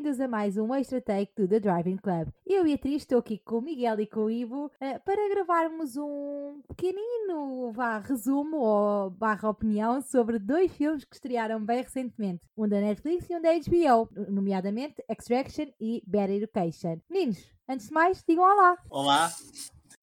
bem-vindos 0.00 0.20
a 0.20 0.28
mais 0.28 0.56
um 0.56 0.74
Extra 0.74 0.98
Take 0.98 1.30
do 1.36 1.46
The 1.46 1.60
Driving 1.60 1.98
Club. 1.98 2.28
Eu 2.46 2.66
e 2.66 2.72
a 2.72 2.78
Tris 2.78 3.02
estou 3.02 3.18
aqui 3.18 3.36
com 3.36 3.58
o 3.58 3.60
Miguel 3.60 4.00
e 4.00 4.06
com 4.06 4.20
o 4.20 4.30
Ivo 4.30 4.64
uh, 4.66 5.00
para 5.04 5.28
gravarmos 5.28 5.94
um 5.98 6.62
pequenino 6.68 7.70
vá, 7.70 7.98
resumo 7.98 8.56
ou 8.56 9.10
barra 9.10 9.50
opinião 9.50 10.00
sobre 10.00 10.38
dois 10.38 10.72
filmes 10.72 11.04
que 11.04 11.14
estrearam 11.14 11.62
bem 11.62 11.82
recentemente. 11.82 12.40
Um 12.56 12.66
da 12.66 12.80
Netflix 12.80 13.28
e 13.28 13.34
um 13.34 13.42
da 13.42 13.50
HBO, 13.52 14.08
nomeadamente 14.32 15.04
Extraction 15.06 15.66
e 15.78 16.02
Bad 16.06 16.32
Education. 16.32 16.98
Meninos, 17.10 17.52
antes 17.68 17.88
de 17.88 17.92
mais, 17.92 18.24
digam 18.26 18.44
olá. 18.44 18.78
Olá. 18.88 19.30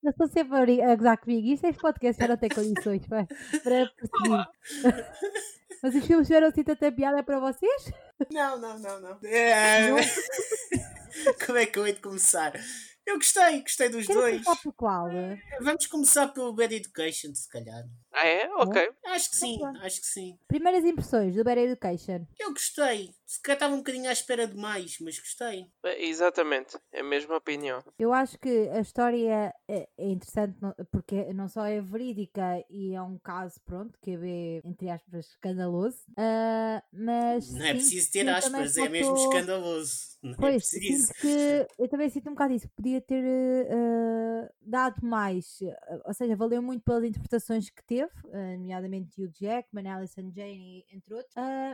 Eu 0.04 0.12
estou 0.12 0.28
sempre 0.28 0.80
a 0.84 0.96
gozar 0.96 1.18
comigo. 1.18 1.48
Isto 1.48 1.66
é 1.66 1.74
podcast, 1.74 2.22
já 2.22 2.28
não 2.28 2.38
tem 2.38 2.50
condições 2.50 3.04
para, 3.08 3.26
para 3.64 3.92
perseguir. 3.96 5.48
Mas 5.82 5.96
os 5.96 6.06
filmes 6.06 6.28
tiveram 6.28 6.48
assim 6.48 6.64
tanta 6.64 6.92
piada 6.92 7.24
para 7.24 7.40
vocês? 7.40 7.92
Não, 8.32 8.58
não, 8.60 8.80
não, 8.80 9.00
não. 9.00 9.20
É... 9.24 9.90
não. 9.92 9.98
Como 11.46 11.58
é 11.58 11.66
que 11.66 11.80
eu 11.80 11.88
hei 11.88 11.94
de 11.94 12.02
começar? 12.02 12.54
Eu 13.06 13.16
gostei, 13.16 13.62
gostei 13.62 13.90
dos 13.90 14.06
Quero 14.06 14.20
dois. 14.20 14.44
Por 14.62 14.74
qual? 14.74 15.08
Vamos 15.62 15.88
começar 15.88 16.28
pelo 16.28 16.54
Bad 16.54 16.76
Education, 16.76 17.34
se 17.34 17.48
calhar. 17.48 17.84
Ah, 18.20 18.28
é? 18.28 18.50
Ok. 18.56 18.90
Acho 19.06 19.30
que 19.30 19.36
sim, 19.36 19.60
acho 19.82 20.02
que 20.02 20.08
sim. 20.08 20.40
Primeiras 20.48 20.84
impressões 20.84 21.36
do 21.36 21.44
Bad 21.44 21.62
Education. 21.62 22.26
Eu 22.40 22.50
gostei. 22.52 23.14
Se 23.28 23.42
calhar 23.42 23.58
estava 23.58 23.76
um 23.76 23.80
bocadinho 23.80 24.10
à 24.10 24.12
espera 24.14 24.48
demais, 24.48 24.98
mas 25.02 25.20
gostei. 25.20 25.70
Exatamente, 25.98 26.80
é 26.92 27.02
a 27.02 27.04
mesma 27.04 27.36
opinião. 27.36 27.84
Eu 28.00 28.14
acho 28.14 28.40
que 28.40 28.70
a 28.70 28.80
história 28.80 29.54
é, 29.68 29.88
é 29.98 30.10
interessante 30.10 30.58
porque 30.92 31.32
não 31.34 31.48
só 31.48 31.66
é 31.66 31.80
verídica 31.80 32.64
e 32.70 32.96
é 32.96 33.02
um 33.02 33.20
caso, 33.20 33.60
pronto, 33.66 34.00
que 34.02 34.12
é, 34.12 34.68
entre 34.68 34.90
aspas, 34.90 35.28
escandaloso, 35.28 36.00
uh, 36.12 36.82
mas. 36.92 37.52
Não 37.52 37.66
é 37.66 37.74
preciso 37.74 38.12
ter 38.12 38.28
aspas, 38.30 38.78
é 38.78 38.90
mesmo 38.90 39.14
escandaloso. 39.16 40.18
Não 40.24 40.32
é 40.32 40.36
pois, 40.38 40.74
é 40.74 40.80
preciso. 40.80 41.14
que 41.16 41.68
eu 41.78 41.88
também 41.88 42.10
sinto 42.10 42.30
um 42.30 42.34
bocado 42.34 42.54
isso. 42.54 42.68
Podia 42.70 43.02
ter 43.02 43.24
uh, 43.24 44.50
dado 44.62 45.06
mais, 45.06 45.60
ou 46.06 46.14
seja, 46.14 46.36
valeu 46.36 46.62
muito 46.62 46.84
pelas 46.84 47.04
interpretações 47.04 47.70
que 47.70 47.84
teve, 47.84 48.07
uh, 48.26 48.58
nomeadamente 48.58 49.22
Hugh 49.22 49.32
Jackman, 49.34 49.88
Alison 49.88 50.32
Jane, 50.34 50.86
entre 50.92 51.14
outros, 51.14 51.34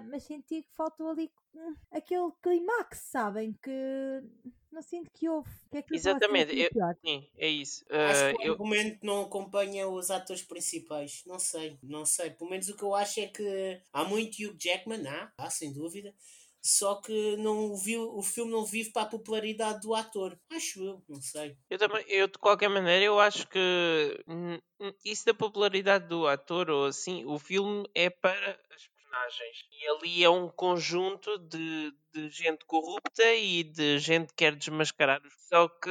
mas 0.09 0.23
senti 0.23 0.61
que 0.63 0.69
faltou 0.75 1.09
ali 1.09 1.31
Hum, 1.55 1.75
aquele 1.91 2.31
climax, 2.41 2.99
sabem? 3.11 3.53
Que 3.61 3.71
não 4.71 4.81
sinto 4.81 5.11
que 5.11 5.29
houve. 5.29 5.49
Que 5.69 5.77
é 5.77 5.81
que 5.83 5.95
Exatamente, 5.95 6.51
eu, 6.57 6.69
sim, 7.05 7.29
é 7.37 7.47
isso. 7.47 7.85
Uh, 7.85 7.95
acho 8.09 8.37
que 8.37 8.43
o 8.43 8.45
eu... 8.47 8.51
argumento 8.53 9.05
não 9.05 9.21
acompanha 9.21 9.87
os 9.87 10.09
atores 10.09 10.41
principais. 10.41 11.23
Não 11.27 11.37
sei, 11.37 11.77
não 11.83 12.05
sei. 12.05 12.31
Pelo 12.31 12.49
menos 12.49 12.69
o 12.69 12.75
que 12.75 12.83
eu 12.83 12.95
acho 12.95 13.19
é 13.19 13.27
que 13.27 13.79
há 13.91 14.03
muito 14.03 14.43
Hugh 14.43 14.55
Jackman, 14.59 15.07
há, 15.07 15.31
há 15.37 15.49
sem 15.49 15.71
dúvida. 15.71 16.13
Só 16.66 16.95
que 16.95 17.36
não 17.38 17.75
viu, 17.75 18.16
o 18.16 18.22
filme 18.22 18.52
não 18.52 18.64
vive 18.66 18.92
para 18.92 19.02
a 19.02 19.09
popularidade 19.09 19.81
do 19.81 19.94
ator. 19.94 20.39
Acho 20.50 20.81
eu, 20.81 21.03
não 21.09 21.22
sei. 21.22 21.58
Eu 21.69 21.78
também, 21.78 22.06
eu 22.08 22.25
de 22.28 22.38
qualquer 22.38 22.69
maneira, 22.69 23.03
eu 23.03 23.19
acho 23.19 23.45
que 23.50 24.23
isso 25.03 25.25
da 25.25 25.34
popularidade 25.34 26.08
do 26.08 26.25
ator 26.25 26.69
ou 26.69 26.86
assim, 26.86 27.25
o 27.25 27.38
filme 27.38 27.86
é 27.94 28.09
para 28.09 28.58
as 28.73 28.88
personagens. 29.14 29.66
E 29.72 29.88
ali 29.88 30.23
é 30.23 30.30
um 30.30 30.50
conjunto 30.50 31.38
de, 31.38 31.94
de 32.14 32.30
gente 32.30 32.66
corrupta 32.66 33.23
e 33.33 33.64
de 33.64 34.00
gente 34.00 34.30
que 34.30 34.36
quer 34.36 34.56
desmascarar 34.56 35.22
os. 35.23 35.33
Só 35.47 35.67
que, 35.67 35.89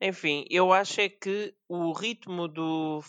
enfim, 0.00 0.44
eu 0.48 0.72
acho 0.72 1.00
é 1.00 1.08
que 1.08 1.54
o 1.68 1.92
ritmo 1.92 2.46
do 2.46 3.00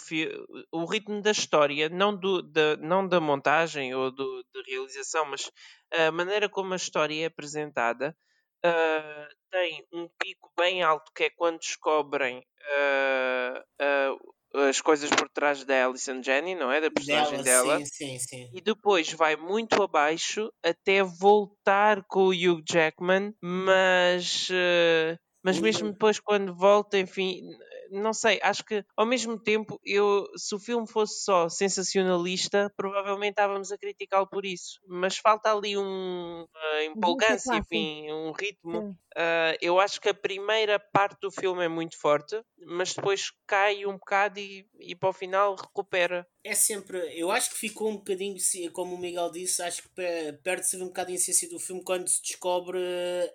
o 0.71 0.85
ritmo 0.85 1.21
da 1.21 1.31
história, 1.31 1.87
não, 1.89 2.15
do, 2.15 2.41
da, 2.41 2.75
não 2.77 3.07
da 3.07 3.19
montagem 3.19 3.93
ou 3.93 4.11
do, 4.11 4.43
da 4.53 4.61
realização, 4.67 5.25
mas 5.25 5.51
a 5.91 6.11
maneira 6.11 6.49
como 6.49 6.73
a 6.73 6.77
história 6.77 7.23
é 7.23 7.25
apresentada. 7.25 8.15
Uh, 8.63 9.35
tem 9.49 9.87
um 9.91 10.07
pico 10.19 10.51
bem 10.55 10.83
alto 10.83 11.11
que 11.15 11.23
é 11.23 11.29
quando 11.31 11.57
descobrem 11.57 12.37
uh, 12.37 14.33
as 14.53 14.81
coisas 14.81 15.09
por 15.09 15.29
trás 15.29 15.63
da 15.63 15.85
Alison 15.85 16.21
Jenny, 16.21 16.55
não 16.55 16.71
é? 16.71 16.81
Da 16.81 16.91
personagem 16.91 17.41
dela. 17.43 17.77
Sim, 17.79 17.85
sim, 17.85 18.19
sim. 18.19 18.49
E 18.53 18.61
depois 18.61 19.11
vai 19.13 19.35
muito 19.35 19.81
abaixo 19.81 20.51
até 20.63 21.03
voltar 21.03 22.03
com 22.07 22.25
o 22.25 22.29
Hugh 22.29 22.63
Jackman, 22.67 23.33
mas. 23.41 24.49
Uh, 24.49 25.17
mas 25.43 25.59
mesmo 25.59 25.91
depois 25.91 26.19
quando 26.19 26.53
volta, 26.53 26.99
enfim, 26.99 27.41
não 27.91 28.13
sei, 28.13 28.39
acho 28.41 28.63
que 28.63 28.83
ao 28.95 29.05
mesmo 29.05 29.37
tempo, 29.37 29.79
eu, 29.83 30.25
se 30.37 30.55
o 30.55 30.59
filme 30.59 30.87
fosse 30.87 31.23
só 31.23 31.49
sensacionalista, 31.49 32.71
provavelmente 32.77 33.31
estávamos 33.31 33.71
a 33.71 33.77
criticá-lo 33.77 34.27
por 34.27 34.45
isso. 34.45 34.79
Mas 34.87 35.17
falta 35.17 35.51
ali 35.51 35.77
um 35.77 36.43
uh, 36.43 36.81
empolgância, 36.85 37.55
enfim, 37.55 38.11
um 38.11 38.31
ritmo. 38.31 38.95
Uh, 39.17 39.57
eu 39.61 39.79
acho 39.79 39.99
que 39.99 40.09
a 40.09 40.13
primeira 40.13 40.79
parte 40.79 41.19
do 41.19 41.29
filme 41.29 41.63
é 41.65 41.67
muito 41.67 41.99
forte, 41.99 42.41
mas 42.65 42.93
depois 42.93 43.31
cai 43.45 43.85
um 43.85 43.93
bocado 43.93 44.39
e, 44.39 44.65
e 44.79 44.95
para 44.95 45.09
o 45.09 45.13
final 45.13 45.55
recupera. 45.55 46.25
É 46.43 46.55
sempre, 46.55 46.97
eu 47.17 47.29
acho 47.29 47.51
que 47.51 47.57
ficou 47.57 47.89
um 47.89 47.97
bocadinho, 47.97 48.37
como 48.71 48.95
o 48.95 48.97
Miguel 48.97 49.29
disse, 49.31 49.61
acho 49.61 49.83
que 49.83 49.89
perde-se 50.43 50.77
um 50.77 50.87
bocado 50.87 51.11
a 51.11 51.13
essência 51.13 51.49
do 51.49 51.59
filme 51.59 51.83
quando 51.83 52.07
se 52.07 52.21
descobre 52.21 52.79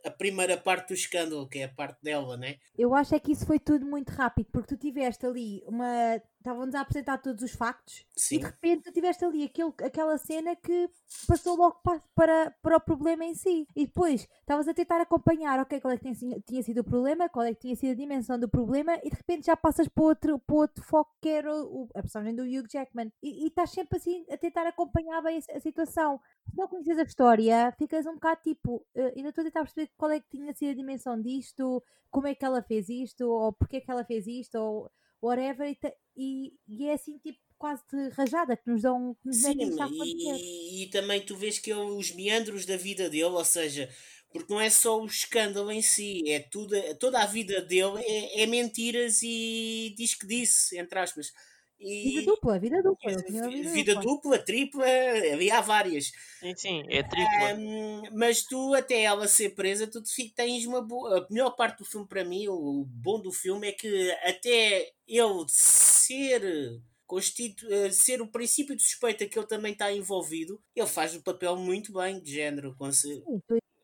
a 0.05 0.11
primeira 0.11 0.57
parte 0.57 0.89
do 0.89 0.95
escândalo, 0.95 1.49
que 1.49 1.59
é 1.59 1.65
a 1.65 1.69
parte 1.69 2.03
dela, 2.03 2.37
né? 2.37 2.57
Eu 2.77 2.95
acho 2.95 3.15
é 3.15 3.21
que 3.21 3.33
isso 3.33 3.47
foi 3.47 3.59
tudo 3.59 3.87
muito 3.87 4.11
rápido, 4.11 4.49
porque 4.51 4.75
tu 4.75 4.81
tiveste 4.81 5.27
ali 5.27 5.63
uma 5.67 6.21
estavam-nos 6.47 6.77
a 6.77 6.81
apresentar 6.81 7.19
todos 7.19 7.43
os 7.43 7.53
factos 7.53 8.07
Sim. 8.17 8.37
e 8.37 8.39
de 8.39 8.45
repente 8.45 8.85
tu 8.85 8.93
tiveste 8.93 9.25
ali 9.25 9.45
aquele, 9.45 9.73
aquela 9.83 10.17
cena 10.17 10.55
que 10.55 10.89
passou 11.27 11.57
logo 11.57 11.81
para, 11.83 12.01
para, 12.15 12.51
para 12.63 12.77
o 12.77 12.81
problema 12.81 13.25
em 13.25 13.35
si. 13.35 13.67
E 13.75 13.87
depois 13.87 14.29
estavas 14.41 14.69
a 14.69 14.75
tentar 14.75 15.01
acompanhar, 15.01 15.59
ok, 15.67 15.81
qual 15.81 15.93
é 15.93 15.99
que 15.99 16.13
tinha, 16.13 16.41
tinha, 16.41 16.63
sido 16.63 16.79
o 16.79 16.85
problema, 16.85 17.29
qual 17.29 17.45
é 17.45 17.53
que 17.53 17.61
tinha 17.61 17.77
sido 17.77 17.91
a 17.91 17.95
dimensão 17.95 18.39
do 18.39 18.49
problema, 18.49 18.97
e 19.03 19.11
de 19.11 19.17
repente 19.17 19.47
já 19.47 19.57
passas 19.57 19.89
para 19.89 20.05
outro, 20.05 20.39
para 20.39 20.57
outro 20.57 20.85
foco 20.85 21.15
que 21.21 21.29
era 21.29 21.53
o, 21.55 21.89
a 21.95 22.01
personagem 22.01 22.35
do 22.35 22.45
Hugh 22.45 22.67
Jackman. 22.71 23.13
E, 23.23 23.45
e 23.45 23.49
estás 23.49 23.71
sempre 23.71 23.99
assim 23.99 24.25
a 24.31 24.37
tentar 24.37 24.67
acompanhar 24.67 25.21
bem 25.23 25.39
a, 25.39 25.57
a 25.57 25.61
situação. 25.61 26.21
Se 26.49 26.57
não 26.57 26.69
conheces 26.69 26.99
a 26.99 27.03
história, 27.03 27.75
ficas 27.79 28.07
um 28.07 28.15
bocado 28.15 28.41
tipo, 28.43 28.77
uh, 28.97 29.13
ainda 29.17 29.29
estou 29.29 29.43
a 29.43 29.45
tentar 29.45 29.61
perceber 29.63 29.91
qual 29.97 30.11
é 30.11 30.21
que 30.21 30.29
tinha 30.31 30.55
sido 30.55 30.71
a 30.71 30.75
dimensão 30.75 31.21
disto, 31.21 31.83
como 32.11 32.29
é 32.29 32.35
que 32.35 32.45
ela 32.45 32.63
fez 32.63 32.89
isto, 32.89 33.29
ou 33.29 33.53
porque 33.53 33.77
é 33.77 33.81
que 33.81 33.91
ela 33.91 34.05
fez 34.05 34.27
isto, 34.27 34.55
ou 34.57 34.91
whatever, 35.21 35.69
e, 35.69 35.79
e, 36.17 36.53
e 36.69 36.89
é 36.89 36.95
assim 36.95 37.19
tipo 37.19 37.39
quase 37.59 37.83
de 37.91 38.09
rajada 38.11 38.57
que 38.57 38.71
nos 38.71 38.83
dão 38.83 39.17
que 39.21 39.29
nos 39.29 39.37
Sim, 39.39 39.55
e, 39.59 40.83
e, 40.83 40.87
também 40.91 41.21
tu 41.21 41.37
vês 41.37 41.59
que 41.59 41.71
é 41.71 41.77
os 41.77 42.15
meandros 42.15 42.67
da 42.67 42.77
vida 42.77 43.09
dele, 43.09 43.25
ou 43.25 43.45
seja, 43.45 43.89
porque 44.37 44.53
não 44.53 44.61
é 44.61 44.71
só 44.71 45.01
o 45.01 45.07
escândalo 45.07 45.71
em 45.71 45.83
si, 45.83 46.31
é 46.31 46.41
tudo, 46.41 46.75
toda 46.99 47.23
a 47.23 47.27
vida 47.27 47.61
dele 47.61 47.99
é, 47.99 48.43
é 48.43 48.47
mentiras 48.47 49.21
e 49.23 49.95
diz 49.97 50.15
que 50.15 50.27
disse, 50.27 50.79
entre 50.79 50.99
aspas. 50.99 51.33
E, 51.79 52.21
vida 52.21 52.23
dupla, 52.23 52.59
vida 52.59 52.83
dupla. 52.83 53.11
Vida, 53.11 53.49
vida, 53.49 53.71
vida 53.71 53.95
dupla. 53.95 54.13
dupla. 54.13 54.39
tripla, 54.39 54.87
havia 55.33 55.61
várias. 55.61 56.11
Sim, 56.41 56.57
sim, 56.57 56.85
é 56.89 57.03
tripla. 57.03 57.55
Um, 57.59 58.03
mas 58.15 58.43
tu, 58.43 58.75
até 58.75 59.03
ela 59.03 59.29
ser 59.29 59.51
presa, 59.51 59.87
tu 59.87 60.03
tens 60.35 60.67
uma 60.67 60.81
boa. 60.81 61.19
A 61.19 61.27
melhor 61.31 61.51
parte 61.51 61.79
do 61.79 61.85
filme 61.85 62.07
para 62.07 62.25
mim, 62.25 62.49
o 62.49 62.85
bom 62.87 63.21
do 63.21 63.31
filme, 63.31 63.69
é 63.69 63.73
que 63.73 64.11
até 64.23 64.91
ele 65.07 65.45
ser. 65.49 66.81
Constitu 67.07 67.73
eh, 67.73 67.93
ser 67.93 68.21
o 68.21 68.27
princípio 68.27 68.75
de 68.75 68.83
suspeita 68.83 69.27
que 69.27 69.39
ele 69.39 69.47
também 69.47 69.73
está 69.73 69.93
envolvido, 69.93 70.61
ele 70.75 70.89
faz 70.89 71.15
o 71.15 71.23
papel 71.23 71.55
muito 71.55 71.93
bem 71.93 72.19
de 72.19 72.33
género. 72.33 72.75
Sim, 72.91 73.23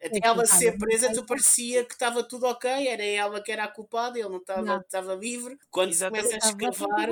até 0.04 0.18
ela 0.22 0.44
ser 0.44 0.76
presa, 0.78 1.12
tu 1.12 1.24
parecia 1.24 1.84
que 1.84 1.92
estava 1.92 2.22
tudo 2.22 2.46
ok, 2.46 2.88
era 2.88 3.04
ela 3.04 3.40
que 3.40 3.52
era 3.52 3.64
a 3.64 3.68
culpada, 3.68 4.18
ele 4.18 4.28
não 4.28 4.38
estava, 4.38 4.76
estava 4.78 5.14
livre. 5.14 5.56
Quando 5.70 5.92
se 5.92 6.04
começa 6.04 6.34
a 6.34 6.38
escavar. 6.38 7.08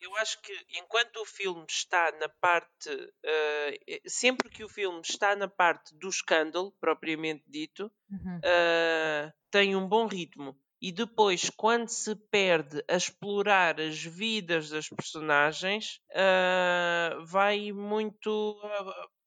Eu 0.00 0.16
acho 0.16 0.40
que 0.40 0.52
enquanto 0.78 1.16
o 1.16 1.26
filme 1.26 1.64
está 1.68 2.12
na 2.18 2.28
parte. 2.28 2.90
Uh, 2.90 4.00
sempre 4.06 4.48
que 4.48 4.64
o 4.64 4.68
filme 4.68 5.00
está 5.02 5.36
na 5.36 5.48
parte 5.48 5.94
do 5.94 6.08
escândalo, 6.08 6.72
propriamente 6.80 7.44
dito, 7.46 7.90
uhum. 8.10 8.38
uh, 8.38 9.32
tem 9.50 9.76
um 9.76 9.86
bom 9.86 10.06
ritmo. 10.06 10.56
E 10.80 10.92
depois, 10.92 11.50
quando 11.56 11.88
se 11.88 12.14
perde 12.14 12.84
a 12.86 12.96
explorar 12.96 13.80
as 13.80 14.02
vidas 14.02 14.68
das 14.68 14.86
personagens, 14.86 15.98
uh, 16.10 17.24
vai 17.24 17.72
muito 17.72 18.60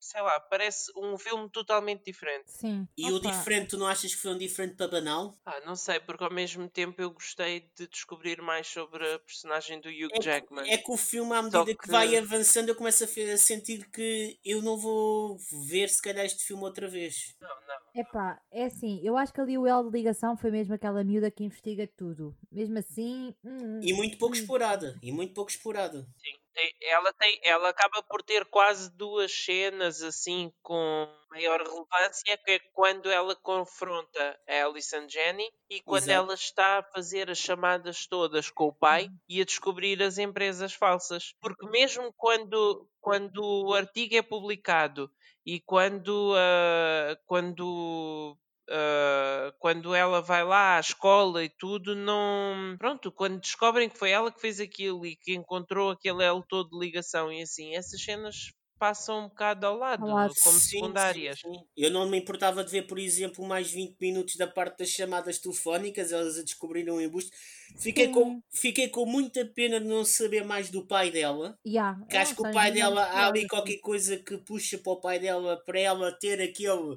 sei 0.00 0.20
lá, 0.20 0.38
parece 0.40 0.92
um 0.96 1.18
filme 1.18 1.48
totalmente 1.50 2.04
diferente. 2.04 2.50
Sim. 2.50 2.88
E 2.96 3.06
Opa. 3.06 3.14
o 3.14 3.20
diferente, 3.32 3.70
tu 3.70 3.78
não 3.78 3.86
achas 3.86 4.14
que 4.14 4.20
foi 4.20 4.32
um 4.32 4.38
diferente 4.38 4.76
para 4.76 4.88
banal? 4.88 5.34
Ah, 5.44 5.60
não 5.66 5.76
sei, 5.76 6.00
porque 6.00 6.24
ao 6.24 6.32
mesmo 6.32 6.68
tempo 6.68 7.00
eu 7.00 7.10
gostei 7.10 7.68
de 7.76 7.86
descobrir 7.88 8.40
mais 8.40 8.66
sobre 8.66 9.06
a 9.14 9.18
personagem 9.18 9.80
do 9.80 9.88
Hugh 9.88 10.10
é 10.12 10.20
Jackman. 10.20 10.64
Que, 10.64 10.70
é 10.70 10.78
que 10.78 10.90
o 10.90 10.96
filme, 10.96 11.34
à 11.34 11.42
medida 11.42 11.64
que... 11.64 11.76
que... 11.76 11.90
vai 11.90 12.16
avançando, 12.16 12.68
eu 12.68 12.76
começo 12.76 13.04
a, 13.04 13.36
sentir 13.36 13.88
que 13.90 14.38
eu 14.44 14.62
não 14.62 14.76
vou 14.76 15.38
ver 15.66 15.88
se 15.88 16.00
calhar 16.00 16.24
este 16.24 16.44
filme 16.44 16.62
outra 16.62 16.88
vez. 16.88 17.34
Não, 17.40 17.48
não. 17.48 17.78
Epá, 17.94 18.40
é 18.50 18.66
assim, 18.66 19.00
eu 19.02 19.16
acho 19.16 19.32
que 19.32 19.40
ali 19.40 19.58
o 19.58 19.66
elo 19.66 19.90
de 19.90 19.96
ligação 19.96 20.36
foi 20.36 20.50
mesmo 20.50 20.74
aquela 20.74 21.02
miúda 21.02 21.30
que 21.30 21.44
investiga 21.44 21.88
tudo. 21.96 22.36
Mesmo 22.50 22.78
assim. 22.78 23.34
Hum, 23.44 23.80
e 23.82 23.92
muito 23.92 24.18
pouco 24.18 24.34
hum. 24.34 24.38
explorada. 24.38 24.96
E 25.02 25.10
muito 25.10 25.34
pouco 25.34 25.50
explorada. 25.50 26.06
Sim 26.16 26.47
ela, 26.82 27.12
tem, 27.12 27.40
ela 27.42 27.68
acaba 27.68 28.02
por 28.02 28.22
ter 28.22 28.44
quase 28.46 28.90
duas 28.96 29.32
cenas 29.32 30.02
assim 30.02 30.52
com 30.62 31.08
maior 31.30 31.60
relevância, 31.60 32.38
que 32.44 32.52
é 32.52 32.58
quando 32.72 33.10
ela 33.10 33.34
confronta 33.36 34.40
a 34.48 34.64
Alison 34.64 35.08
Jenny 35.08 35.48
e 35.70 35.80
quando 35.80 36.04
Exato. 36.04 36.24
ela 36.24 36.34
está 36.34 36.78
a 36.78 36.82
fazer 36.82 37.30
as 37.30 37.38
chamadas 37.38 38.06
todas 38.06 38.50
com 38.50 38.64
o 38.68 38.72
pai 38.72 39.04
uhum. 39.04 39.18
e 39.28 39.40
a 39.40 39.44
descobrir 39.44 40.02
as 40.02 40.18
empresas 40.18 40.72
falsas. 40.72 41.34
Porque 41.40 41.66
mesmo 41.68 42.12
quando, 42.16 42.88
quando 43.00 43.42
o 43.42 43.74
artigo 43.74 44.16
é 44.16 44.22
publicado 44.22 45.10
e 45.44 45.60
quando, 45.60 46.34
uh, 46.34 47.16
quando 47.26 48.36
Uh, 48.68 49.50
quando 49.58 49.94
ela 49.94 50.20
vai 50.20 50.44
lá 50.44 50.76
à 50.76 50.80
escola 50.80 51.42
e 51.42 51.48
tudo, 51.48 51.96
não. 51.96 52.76
Pronto, 52.78 53.10
quando 53.10 53.40
descobrem 53.40 53.88
que 53.88 53.98
foi 53.98 54.10
ela 54.10 54.30
que 54.30 54.40
fez 54.40 54.60
aquilo 54.60 55.06
e 55.06 55.16
que 55.16 55.34
encontrou 55.34 55.90
aquele 55.90 56.22
elo 56.22 56.44
todo 56.46 56.70
de 56.70 56.78
ligação 56.78 57.32
e 57.32 57.40
assim, 57.40 57.74
essas 57.74 58.02
cenas 58.02 58.52
passam 58.78 59.20
um 59.20 59.28
bocado 59.28 59.66
ao 59.66 59.76
lado, 59.76 60.04
ao 60.04 60.14
lado. 60.14 60.34
como 60.42 60.58
sim, 60.58 60.78
secundárias. 60.78 61.40
Sim, 61.40 61.52
sim. 61.52 61.64
Eu 61.76 61.90
não 61.90 62.08
me 62.08 62.18
importava 62.18 62.62
de 62.62 62.70
ver, 62.70 62.86
por 62.86 62.98
exemplo, 62.98 63.44
mais 63.44 63.70
20 63.70 63.96
minutos 64.00 64.36
da 64.36 64.46
parte 64.46 64.78
das 64.78 64.88
chamadas 64.88 65.38
telefónicas, 65.38 66.12
elas 66.12 66.38
a 66.38 66.42
descobriram 66.42 66.96
o 66.96 67.00
embuste. 67.00 67.30
Fiquei 67.78 68.08
com, 68.08 68.40
fiquei 68.50 68.88
com 68.88 69.04
muita 69.04 69.44
pena 69.44 69.80
de 69.80 69.86
não 69.86 70.04
saber 70.04 70.44
mais 70.44 70.70
do 70.70 70.86
pai 70.86 71.10
dela. 71.10 71.58
Yeah. 71.66 72.00
Que 72.08 72.16
acho 72.16 72.34
que 72.34 72.46
o 72.46 72.52
pai 72.52 72.70
dela, 72.70 73.02
há 73.02 73.26
ali 73.26 73.46
qualquer 73.46 73.78
coisa 73.78 74.16
que 74.16 74.38
puxa 74.38 74.78
para 74.78 74.92
o 74.92 75.00
pai 75.00 75.18
dela, 75.18 75.60
para 75.66 75.80
ela 75.80 76.12
ter 76.12 76.40
aquele 76.40 76.96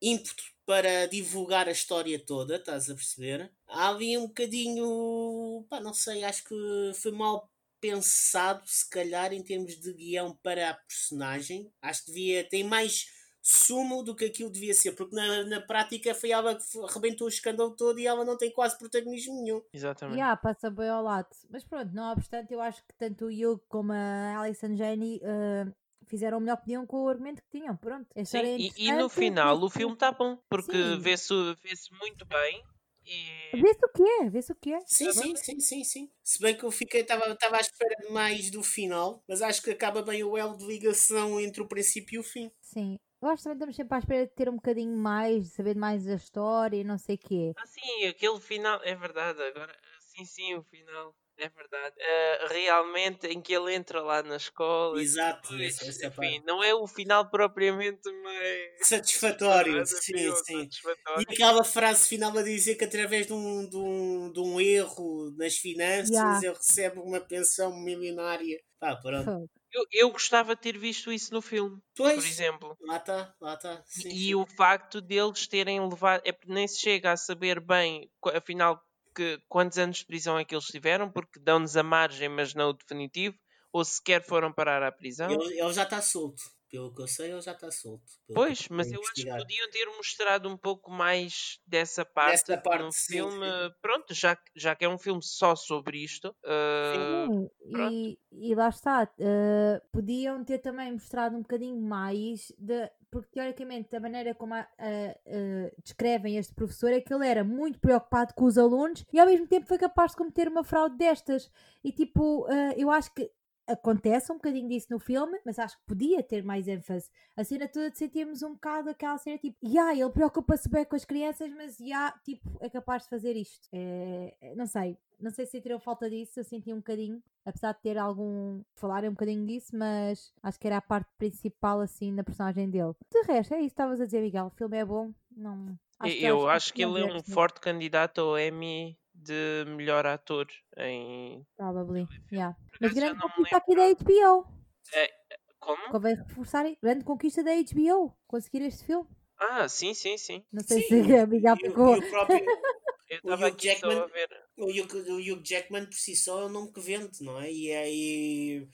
ímpeto 0.00 0.42
para 0.64 1.06
divulgar 1.06 1.68
a 1.68 1.72
história 1.72 2.18
toda, 2.18 2.56
estás 2.56 2.90
a 2.90 2.94
perceber? 2.94 3.50
Há 3.66 3.88
ali 3.88 4.18
um 4.18 4.26
bocadinho, 4.26 5.64
pá, 5.68 5.80
não 5.80 5.94
sei, 5.94 6.24
acho 6.24 6.44
que 6.44 6.92
foi 6.94 7.12
mal 7.12 7.50
pensado, 7.80 8.62
se 8.66 8.88
calhar, 8.88 9.32
em 9.32 9.42
termos 9.42 9.78
de 9.78 9.92
guião 9.92 10.36
para 10.42 10.70
a 10.70 10.74
personagem. 10.74 11.72
Acho 11.80 12.04
que 12.04 12.12
devia, 12.12 12.48
tem 12.48 12.64
mais 12.64 13.06
sumo 13.40 14.02
do 14.02 14.14
que 14.14 14.26
aquilo 14.26 14.50
devia 14.50 14.74
ser, 14.74 14.92
porque 14.92 15.16
na, 15.16 15.44
na 15.44 15.60
prática 15.60 16.14
foi 16.14 16.30
ela 16.32 16.54
que 16.54 16.64
arrebentou 16.84 17.26
o 17.26 17.30
escândalo 17.30 17.74
todo 17.74 17.98
e 17.98 18.06
ela 18.06 18.24
não 18.24 18.36
tem 18.36 18.52
quase 18.52 18.76
protagonismo 18.76 19.42
nenhum. 19.42 19.62
Exatamente. 19.72 20.18
Yeah, 20.18 20.36
passa 20.36 20.70
bem 20.70 20.88
ao 20.88 21.02
lado. 21.02 21.28
Mas 21.48 21.64
pronto, 21.64 21.94
não 21.94 22.12
obstante, 22.12 22.52
eu 22.52 22.60
acho 22.60 22.82
que 22.84 22.94
tanto 22.98 23.26
o 23.26 23.28
Hugh 23.28 23.62
como 23.68 23.92
a 23.92 24.40
Alison 24.40 24.76
Jenny 24.76 25.20
uh, 25.22 25.72
fizeram 26.08 26.38
o 26.38 26.40
melhor 26.40 26.56
que 26.56 26.62
podiam 26.62 26.86
com 26.86 27.04
o 27.04 27.08
argumento 27.08 27.42
que 27.42 27.58
tinham. 27.58 27.76
Pronto, 27.76 28.06
é 28.14 28.24
Sim, 28.24 28.56
e, 28.56 28.72
e, 28.76 28.92
no 28.92 29.08
final 29.08 29.62
o 29.62 29.70
filme 29.70 29.94
está 29.94 30.12
bom, 30.12 30.38
porque 30.48 30.96
vê-se 31.00 31.34
vê 31.62 31.74
muito 32.00 32.24
bem. 32.26 32.64
E... 33.04 33.56
Vê-se 33.56 33.84
o 33.84 33.88
que 33.88 34.02
é, 34.02 34.28
vê-se 34.28 34.52
o 34.52 34.54
que 34.54 34.72
é. 34.74 34.80
Sim, 34.86 35.12
sim, 35.12 35.36
sim, 35.36 35.60
sim, 35.60 35.84
sim. 35.84 36.10
Se 36.22 36.40
bem 36.40 36.54
que 36.54 36.64
eu 36.64 36.70
fiquei, 36.70 37.00
estava 37.00 37.24
à 37.24 37.60
espera 37.60 37.96
de 38.02 38.12
mais 38.12 38.50
do 38.50 38.62
final, 38.62 39.22
mas 39.26 39.40
acho 39.40 39.62
que 39.62 39.70
acaba 39.70 40.02
bem 40.02 40.22
o 40.22 40.36
elo 40.36 40.56
de 40.56 40.66
ligação 40.66 41.40
entre 41.40 41.62
o 41.62 41.68
princípio 41.68 42.16
e 42.16 42.18
o 42.18 42.22
fim. 42.22 42.50
Sim. 42.60 42.98
Eu 43.20 43.28
acho 43.28 43.38
que 43.38 43.44
também 43.44 43.56
estamos 43.56 43.76
sempre 43.76 43.96
à 43.96 43.98
espera 43.98 44.26
de 44.26 44.34
ter 44.34 44.48
um 44.48 44.56
bocadinho 44.56 44.96
mais, 44.96 45.44
de 45.44 45.50
saber 45.50 45.74
mais 45.74 46.04
da 46.04 46.14
história 46.14 46.76
e 46.76 46.84
não 46.84 46.98
sei 46.98 47.16
o 47.16 47.18
quê. 47.18 47.52
Ah, 47.56 47.66
sim, 47.66 48.06
aquele 48.06 48.40
final, 48.40 48.80
é 48.84 48.94
verdade, 48.94 49.42
agora, 49.42 49.74
sim, 49.98 50.24
sim, 50.24 50.54
o 50.54 50.62
final. 50.62 51.14
É 51.38 51.48
verdade. 51.48 51.94
Uh, 51.96 52.52
realmente 52.52 53.26
em 53.28 53.40
que 53.40 53.52
ele 53.54 53.72
entra 53.72 54.02
lá 54.02 54.22
na 54.22 54.36
escola. 54.36 55.00
Exato, 55.00 55.52
depois, 55.52 55.80
essa, 55.80 56.06
enfim, 56.06 56.42
não 56.44 56.62
é 56.62 56.74
o 56.74 56.86
final 56.86 57.30
propriamente 57.30 58.10
mais 58.22 58.88
satisfatório. 58.88 59.86
sim, 59.86 60.34
sim. 60.44 60.62
Satisfatório. 60.62 61.24
E 61.28 61.32
aquela 61.32 61.62
frase 61.62 62.08
final 62.08 62.36
a 62.36 62.42
dizer 62.42 62.74
que 62.74 62.84
através 62.84 63.28
de 63.28 63.32
um, 63.32 63.68
de 63.68 63.76
um, 63.76 64.32
de 64.32 64.40
um 64.40 64.60
erro 64.60 65.30
nas 65.36 65.56
finanças 65.56 66.10
yeah. 66.10 66.40
ele 66.42 66.54
recebe 66.54 66.98
uma 66.98 67.20
pensão 67.20 67.72
milionária. 67.78 68.60
Pá, 68.80 68.96
pronto. 68.96 69.48
Eu, 69.72 69.84
eu 69.92 70.10
gostava 70.10 70.54
de 70.54 70.62
ter 70.62 70.78
visto 70.78 71.12
isso 71.12 71.32
no 71.32 71.42
filme, 71.42 71.78
pois, 71.94 72.14
por 72.14 72.26
exemplo. 72.26 72.76
Lá 72.80 72.96
está, 72.96 73.34
lá 73.40 73.54
está. 73.54 73.84
E 74.06 74.10
sim. 74.10 74.34
o 74.34 74.46
facto 74.46 75.00
deles 75.00 75.46
terem 75.46 75.80
levado. 75.86 76.22
É, 76.24 76.34
nem 76.46 76.66
se 76.66 76.80
chega 76.80 77.12
a 77.12 77.16
saber 77.16 77.60
bem, 77.60 78.10
afinal, 78.34 78.82
que, 79.18 79.42
quantos 79.48 79.78
anos 79.78 79.96
de 79.96 80.06
prisão 80.06 80.38
é 80.38 80.44
que 80.44 80.54
eles 80.54 80.66
tiveram, 80.66 81.10
porque 81.10 81.40
dão-nos 81.40 81.76
a 81.76 81.82
margem, 81.82 82.28
mas 82.28 82.54
não 82.54 82.70
o 82.70 82.72
definitivo, 82.72 83.36
ou 83.72 83.84
sequer 83.84 84.24
foram 84.24 84.52
parar 84.52 84.80
à 84.80 84.92
prisão. 84.92 85.28
Ele, 85.28 85.60
ele 85.60 85.72
já 85.72 85.82
está 85.82 86.00
solto. 86.00 86.40
Pelo 86.70 86.94
que 86.94 87.00
eu 87.00 87.08
sei, 87.08 87.32
ele 87.32 87.40
já 87.40 87.52
está 87.52 87.70
solto. 87.70 88.04
Pois, 88.34 88.68
mas 88.68 88.92
eu 88.92 89.00
acho 89.00 89.14
que 89.14 89.24
podiam 89.24 89.70
ter 89.70 89.86
mostrado 89.86 90.50
um 90.50 90.56
pouco 90.56 90.90
mais 90.90 91.58
dessa 91.66 92.04
parte, 92.04 92.46
dessa 92.46 92.58
parte 92.58 92.84
no 92.84 92.92
sim, 92.92 93.12
filme. 93.14 93.46
Sim. 93.46 93.74
Pronto, 93.80 94.14
já, 94.14 94.38
já 94.54 94.76
que 94.76 94.84
é 94.84 94.88
um 94.88 94.98
filme 94.98 95.22
só 95.22 95.56
sobre 95.56 96.04
isto. 96.04 96.28
Uh, 96.44 97.50
e, 97.90 98.18
e, 98.30 98.54
lá 98.54 98.68
está. 98.68 99.04
Uh, 99.04 99.80
podiam 99.90 100.44
ter 100.44 100.58
também 100.58 100.92
mostrado 100.92 101.36
um 101.36 101.40
bocadinho 101.40 101.80
mais 101.80 102.52
de, 102.58 102.90
porque 103.10 103.30
teoricamente 103.30 103.94
a 103.94 104.00
maneira 104.00 104.34
como 104.34 104.54
a, 104.54 104.60
a, 104.60 104.64
a, 104.86 105.70
descrevem 105.82 106.36
este 106.36 106.54
professor 106.54 106.92
é 106.92 107.00
que 107.00 107.12
ele 107.12 107.26
era 107.26 107.42
muito 107.42 107.78
preocupado 107.78 108.34
com 108.34 108.44
os 108.44 108.58
alunos 108.58 109.04
e 109.12 109.18
ao 109.18 109.26
mesmo 109.26 109.46
tempo 109.46 109.66
foi 109.66 109.78
capaz 109.78 110.12
de 110.12 110.18
cometer 110.18 110.48
uma 110.48 110.64
fraude 110.64 110.96
destas. 110.96 111.50
E 111.82 111.92
tipo, 111.92 112.46
uh, 112.46 112.72
eu 112.76 112.90
acho 112.90 113.12
que 113.14 113.30
acontece 113.68 114.32
um 114.32 114.36
bocadinho 114.36 114.68
disso 114.68 114.86
no 114.90 114.98
filme, 114.98 115.38
mas 115.44 115.58
acho 115.58 115.76
que 115.76 115.84
podia 115.86 116.22
ter 116.22 116.42
mais 116.42 116.66
ênfase. 116.66 117.10
A 117.36 117.44
cena 117.44 117.68
toda 117.68 117.90
de 117.90 117.98
sentirmos 117.98 118.42
um 118.42 118.54
bocado 118.54 118.90
aquela 118.90 119.18
cena 119.18 119.36
tipo, 119.38 119.56
ya, 119.62 119.90
yeah, 119.90 120.00
ele 120.00 120.10
preocupa-se 120.10 120.68
bem 120.68 120.84
com 120.84 120.96
as 120.96 121.04
crianças, 121.04 121.52
mas 121.52 121.76
já, 121.76 121.84
yeah, 121.84 122.20
tipo, 122.24 122.58
é 122.60 122.70
capaz 122.70 123.04
de 123.04 123.10
fazer 123.10 123.36
isto. 123.36 123.68
É, 123.72 124.34
é, 124.40 124.54
não 124.54 124.66
sei, 124.66 124.96
não 125.20 125.30
sei 125.30 125.44
se 125.44 125.52
sentiram 125.52 125.78
falta 125.78 126.08
disso, 126.08 126.40
eu 126.40 126.44
senti 126.44 126.72
um 126.72 126.78
bocadinho, 126.78 127.22
apesar 127.44 127.72
de 127.72 127.80
ter 127.82 127.98
algum. 127.98 128.62
falar 128.74 129.04
um 129.04 129.10
bocadinho 129.10 129.46
disso, 129.46 129.76
mas 129.76 130.32
acho 130.42 130.58
que 130.58 130.66
era 130.66 130.78
a 130.78 130.82
parte 130.82 131.10
principal, 131.18 131.80
assim, 131.80 132.10
na 132.10 132.24
personagem 132.24 132.70
dele. 132.70 132.94
De 133.12 133.22
resto, 133.22 133.54
é 133.54 133.58
isso 133.58 133.66
que 133.66 133.72
estavas 133.72 134.00
a 134.00 134.06
dizer, 134.06 134.22
Miguel. 134.22 134.46
O 134.46 134.50
filme 134.50 134.78
é 134.78 134.84
bom, 134.84 135.12
não. 135.30 135.78
Acho 136.00 136.16
eu 136.16 136.48
acho 136.48 136.72
que 136.72 136.82
ele 136.82 137.00
é 137.00 137.04
um 137.04 137.22
forte 137.22 137.60
candidato 137.60 138.20
ao 138.20 138.38
Emmy 138.38 138.96
de 139.18 139.64
melhor 139.66 140.06
ator 140.06 140.46
em. 140.76 141.46
Probably, 141.56 142.06
yeah. 142.32 142.56
Mas 142.80 142.92
grande 142.92 143.20
conquista 143.20 143.56
aqui 143.56 143.74
da 143.74 143.92
HBO. 143.92 144.46
É, 144.94 145.10
como? 145.58 145.90
Convém 145.90 146.14
reforçar, 146.14 146.64
grande 146.82 147.04
conquista 147.04 147.42
da 147.42 147.50
HBO. 147.52 148.16
Conseguir 148.26 148.62
este 148.62 148.84
filme. 148.84 149.08
Ah, 149.38 149.68
sim, 149.68 149.94
sim, 149.94 150.16
sim. 150.18 150.44
Não 150.52 150.62
sei 150.62 150.82
sim. 150.82 151.04
se 151.04 151.16
a 151.16 151.26
Miguel 151.26 151.56
ficou. 151.56 151.96
Eu 153.08 153.16
estava 153.16 153.46
aqui 153.46 153.68
Jackman, 153.68 153.96
só 153.96 154.04
a 154.04 154.06
ver. 154.06 154.28
O 154.58 154.66
Hugh, 154.66 155.10
o 155.10 155.16
Hugh 155.16 155.42
Jackman 155.42 155.86
por 155.86 155.94
si 155.94 156.14
só 156.14 156.42
é 156.42 156.44
um 156.44 156.50
nome 156.50 156.72
que 156.72 156.80
vende, 156.80 157.22
não 157.22 157.40
é? 157.40 157.50
E 157.50 157.72
aí 157.72 158.68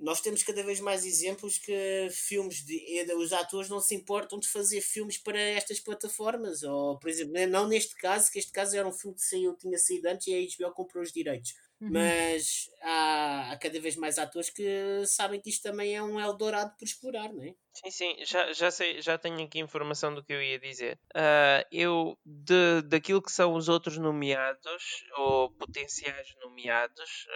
nós 0.00 0.20
temos 0.20 0.42
cada 0.42 0.62
vez 0.62 0.80
mais 0.80 1.04
exemplos 1.04 1.58
que 1.58 2.08
filmes 2.10 2.64
de 2.64 3.06
os 3.16 3.32
atores 3.32 3.68
não 3.68 3.80
se 3.80 3.94
importam 3.94 4.38
de 4.38 4.48
fazer 4.48 4.80
filmes 4.80 5.18
para 5.18 5.38
estas 5.38 5.78
plataformas 5.78 6.62
ou 6.62 6.98
por 6.98 7.10
exemplo 7.10 7.34
não 7.48 7.68
neste 7.68 7.94
caso 7.96 8.30
que 8.30 8.38
este 8.38 8.50
caso 8.50 8.76
era 8.76 8.88
um 8.88 8.92
filme 8.92 9.16
que 9.16 9.22
saiu 9.22 9.56
tinha 9.56 9.78
saído 9.78 10.08
antes 10.08 10.26
e 10.26 10.34
a 10.34 10.68
HBO 10.68 10.74
comprou 10.74 11.02
os 11.02 11.12
direitos 11.12 11.52
Uhum. 11.80 11.92
Mas 11.92 12.70
há, 12.82 13.52
há, 13.52 13.56
cada 13.56 13.80
vez 13.80 13.96
mais 13.96 14.18
atores 14.18 14.50
que 14.50 15.02
sabem 15.06 15.40
que 15.40 15.48
isto 15.48 15.62
também 15.62 15.96
é 15.96 16.02
um 16.02 16.20
Eldorado 16.20 16.76
por 16.78 16.84
explorar, 16.84 17.32
não 17.32 17.42
é? 17.42 17.54
Sim, 17.72 17.90
sim, 17.90 18.16
já, 18.24 18.52
já, 18.52 18.70
sei, 18.70 19.00
já 19.00 19.16
tenho 19.16 19.42
aqui 19.42 19.60
informação 19.60 20.12
do 20.12 20.22
que 20.24 20.32
eu 20.32 20.42
ia 20.42 20.58
dizer. 20.58 20.98
Uh, 21.14 21.64
eu, 21.70 22.18
de, 22.24 22.82
daquilo 22.82 23.22
que 23.22 23.30
são 23.30 23.54
os 23.54 23.68
outros 23.68 23.96
nomeados, 23.96 25.04
ou 25.16 25.50
potenciais 25.52 26.34
nomeados, 26.42 27.26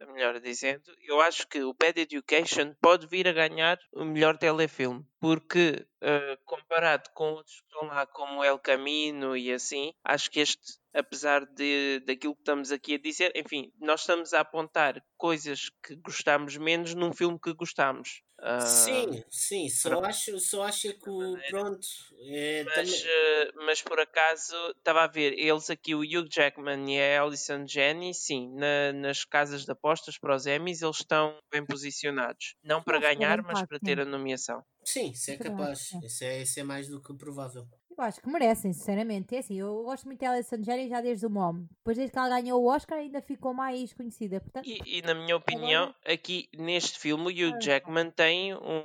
uh, 0.00 0.12
melhor 0.12 0.40
dizendo, 0.40 0.92
eu 1.00 1.20
acho 1.20 1.46
que 1.46 1.62
o 1.62 1.74
Bad 1.74 2.00
Education 2.00 2.74
pode 2.80 3.06
vir 3.06 3.28
a 3.28 3.32
ganhar 3.32 3.78
o 3.92 4.04
melhor 4.04 4.36
telefilme, 4.36 5.06
porque 5.20 5.86
uh, 6.02 6.44
comparado 6.44 7.08
com 7.14 7.32
outros 7.32 7.60
que 7.60 7.66
estão 7.66 7.88
lá, 7.88 8.04
como 8.06 8.44
El 8.44 8.58
Camino 8.58 9.36
e 9.36 9.52
assim, 9.52 9.94
acho 10.04 10.30
que 10.30 10.40
este 10.40 10.81
apesar 10.94 11.44
de 11.46 12.00
daquilo 12.06 12.34
que 12.34 12.42
estamos 12.42 12.70
aqui 12.70 12.94
a 12.94 12.98
dizer, 12.98 13.32
enfim, 13.34 13.72
nós 13.80 14.00
estamos 14.00 14.32
a 14.32 14.40
apontar 14.40 15.02
coisas 15.16 15.70
que 15.82 15.96
gostamos 15.96 16.56
menos 16.56 16.94
num 16.94 17.12
filme 17.12 17.38
que 17.38 17.52
gostamos. 17.54 18.22
Uh, 18.42 18.60
sim, 18.60 19.24
sim, 19.30 19.68
só 19.68 20.02
acho, 20.02 20.40
só 20.40 20.64
acho 20.64 20.92
que 20.98 21.08
o 21.08 21.38
pronto. 21.48 21.86
É, 22.22 22.64
mas, 22.64 22.74
também... 22.74 23.00
uh, 23.00 23.66
mas 23.66 23.82
por 23.82 24.00
acaso 24.00 24.56
estava 24.76 25.04
a 25.04 25.06
ver, 25.06 25.38
eles 25.38 25.70
aqui, 25.70 25.94
o 25.94 26.00
Hugh 26.00 26.28
Jackman 26.28 26.92
e 26.92 27.00
a 27.00 27.22
Alison 27.22 27.64
Jenny, 27.64 28.12
sim, 28.12 28.52
na, 28.56 28.92
nas 28.94 29.24
casas 29.24 29.64
de 29.64 29.70
apostas 29.70 30.18
para 30.18 30.34
os 30.34 30.44
Emmys 30.44 30.82
eles 30.82 30.96
estão 30.96 31.38
bem 31.52 31.64
posicionados. 31.64 32.56
Não 32.64 32.82
para 32.82 32.98
ganhar, 32.98 33.40
mas 33.42 33.62
para 33.64 33.78
ter 33.78 34.00
a 34.00 34.04
nomeação. 34.04 34.64
Sim, 34.84 35.12
isso 35.12 35.30
é 35.30 35.36
capaz. 35.36 35.92
Isso 36.02 36.24
é, 36.24 36.42
isso 36.42 36.58
é 36.58 36.64
mais 36.64 36.88
do 36.88 37.00
que 37.00 37.14
provável. 37.14 37.64
Eu 37.96 38.04
acho 38.04 38.20
que 38.20 38.28
merecem, 38.28 38.72
sinceramente. 38.72 39.34
É 39.34 39.38
assim, 39.38 39.58
eu 39.58 39.82
gosto 39.84 40.06
muito 40.06 40.20
dela 40.20 40.40
Jenny 40.42 40.88
já 40.88 41.00
desde 41.00 41.26
o 41.26 41.30
MOM. 41.30 41.66
Depois 41.78 41.96
desde 41.96 42.12
que 42.12 42.18
ela 42.18 42.40
ganhou 42.40 42.62
o 42.62 42.66
Oscar 42.66 42.98
ainda 42.98 43.20
ficou 43.20 43.52
mais 43.52 43.92
conhecida. 43.92 44.40
Portanto, 44.40 44.66
e, 44.66 44.80
e 44.98 45.02
na 45.02 45.14
minha 45.14 45.36
opinião, 45.36 45.84
agora... 45.84 46.14
aqui 46.14 46.48
neste 46.56 46.98
filme 46.98 47.24
o 47.24 47.28
Hugh 47.28 47.60
Jackman 47.60 48.10
tem 48.10 48.54
um, 48.54 48.84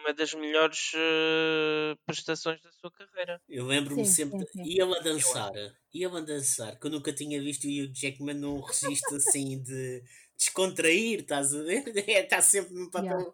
uma 0.00 0.14
das 0.14 0.32
melhores 0.34 0.92
uh, 0.94 1.96
prestações 2.06 2.60
da 2.62 2.70
sua 2.72 2.90
carreira. 2.90 3.40
Eu 3.48 3.66
lembro-me 3.66 4.06
sempre, 4.06 4.38
sim, 4.46 4.46
sim. 4.52 4.62
ia-me 4.64 4.96
a 4.96 5.00
dançar, 5.00 5.52
ia-me 5.92 6.18
a 6.18 6.20
dançar, 6.20 6.78
que 6.78 6.86
eu 6.86 6.90
nunca 6.90 7.12
tinha 7.12 7.40
visto 7.40 7.64
o 7.64 7.70
Hugh 7.70 7.92
Jackman 7.92 8.34
num 8.36 8.60
registro 8.60 9.16
assim 9.16 9.62
de 9.62 10.02
descontrair, 10.36 11.20
estás 11.20 11.54
a 11.54 11.62
ver? 11.62 11.88
Está 11.88 12.40
sempre 12.42 12.74
no 12.74 12.90
papel. 12.90 13.18
Yeah. 13.18 13.32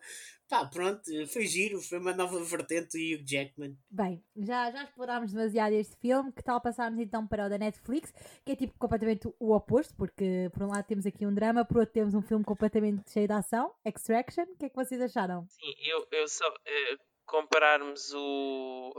Pá, 0.53 0.67
pronto, 0.67 1.03
foi 1.29 1.47
giro, 1.47 1.81
foi 1.81 1.99
uma 1.99 2.13
nova 2.13 2.39
vertente 2.45 2.99
do 2.99 2.99
Hugh 2.99 3.27
Jackman. 3.27 3.75
Bem, 3.91 4.23
já, 4.37 4.71
já 4.71 4.85
explorámos 4.85 5.33
demasiado 5.33 5.73
este 5.73 5.97
filme, 5.97 6.31
que 6.31 6.43
tal 6.43 6.61
passarmos 6.61 7.01
então 7.01 7.27
para 7.27 7.47
o 7.47 7.49
da 7.49 7.57
Netflix, 7.57 8.13
que 8.45 8.53
é 8.53 8.57
tipo 8.57 8.79
completamente 8.79 9.27
o 9.41 9.55
oposto, 9.55 9.97
porque 9.97 10.51
por 10.53 10.65
um 10.65 10.67
lado 10.69 10.85
temos 10.85 11.07
aqui 11.07 11.25
um 11.25 11.33
drama, 11.33 11.65
por 11.65 11.79
outro 11.79 11.95
temos 11.95 12.13
um 12.13 12.21
filme 12.21 12.45
completamente 12.45 13.11
cheio 13.11 13.27
de 13.27 13.33
ação, 13.33 13.73
Extraction, 13.83 14.43
o 14.43 14.57
que 14.59 14.67
é 14.67 14.69
que 14.69 14.77
vocês 14.77 15.01
acharam? 15.01 15.47
Sim, 15.49 15.73
eu, 15.89 16.07
eu 16.13 16.29
só... 16.29 16.47
Uh, 16.47 17.13
compararmos 17.25 18.13
o. 18.13 18.93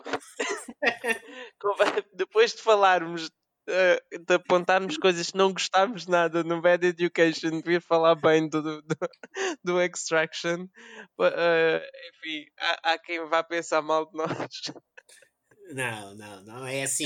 Depois 2.14 2.56
de 2.56 2.64
falarmos 2.64 3.30
uh, 3.70 4.26
de 4.26 4.34
apontarmos 4.36 4.98
coisas 4.98 5.32
que 5.32 5.38
não 5.38 5.54
gostámos 5.54 6.08
nada 6.08 6.44
no 6.44 6.62
Bad 6.62 6.86
Education, 6.86 7.62
vir 7.64 7.82
falar 7.82 8.16
bem 8.16 8.48
do, 8.48 8.62
do, 8.62 8.84
do 9.64 9.82
Extraction. 9.82 10.68
Uh, 11.18 11.82
enfim, 12.10 12.46
há, 12.60 12.94
há, 12.94 12.98
quem 12.98 13.26
vá 13.28 13.44
pensar 13.44 13.82
mal 13.82 14.06
de 14.06 14.18
nós. 14.18 14.62
Não, 15.72 16.14
não, 16.16 16.44
não, 16.44 16.68
é 16.68 16.84
assim. 16.84 17.06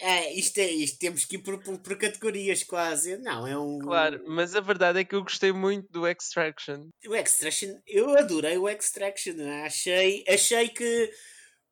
é, 0.00 0.34
isto 0.34 0.58
é 0.58 0.66
isto, 0.66 0.98
temos 0.98 1.24
que 1.24 1.36
ir 1.36 1.38
por, 1.38 1.62
por, 1.62 1.78
por, 1.78 1.96
categorias 1.96 2.64
quase. 2.64 3.16
Não, 3.18 3.46
é 3.46 3.56
um. 3.56 3.78
Claro, 3.78 4.22
mas 4.26 4.56
a 4.56 4.60
verdade 4.60 4.98
é 4.98 5.04
que 5.04 5.14
eu 5.14 5.22
gostei 5.22 5.52
muito 5.52 5.90
do 5.90 6.06
Extraction. 6.06 6.88
O 7.06 7.14
Extraction, 7.14 7.80
eu 7.86 8.18
adorei 8.18 8.58
o 8.58 8.68
Extraction. 8.68 9.36
Achei, 9.64 10.24
achei 10.28 10.68
que 10.68 11.10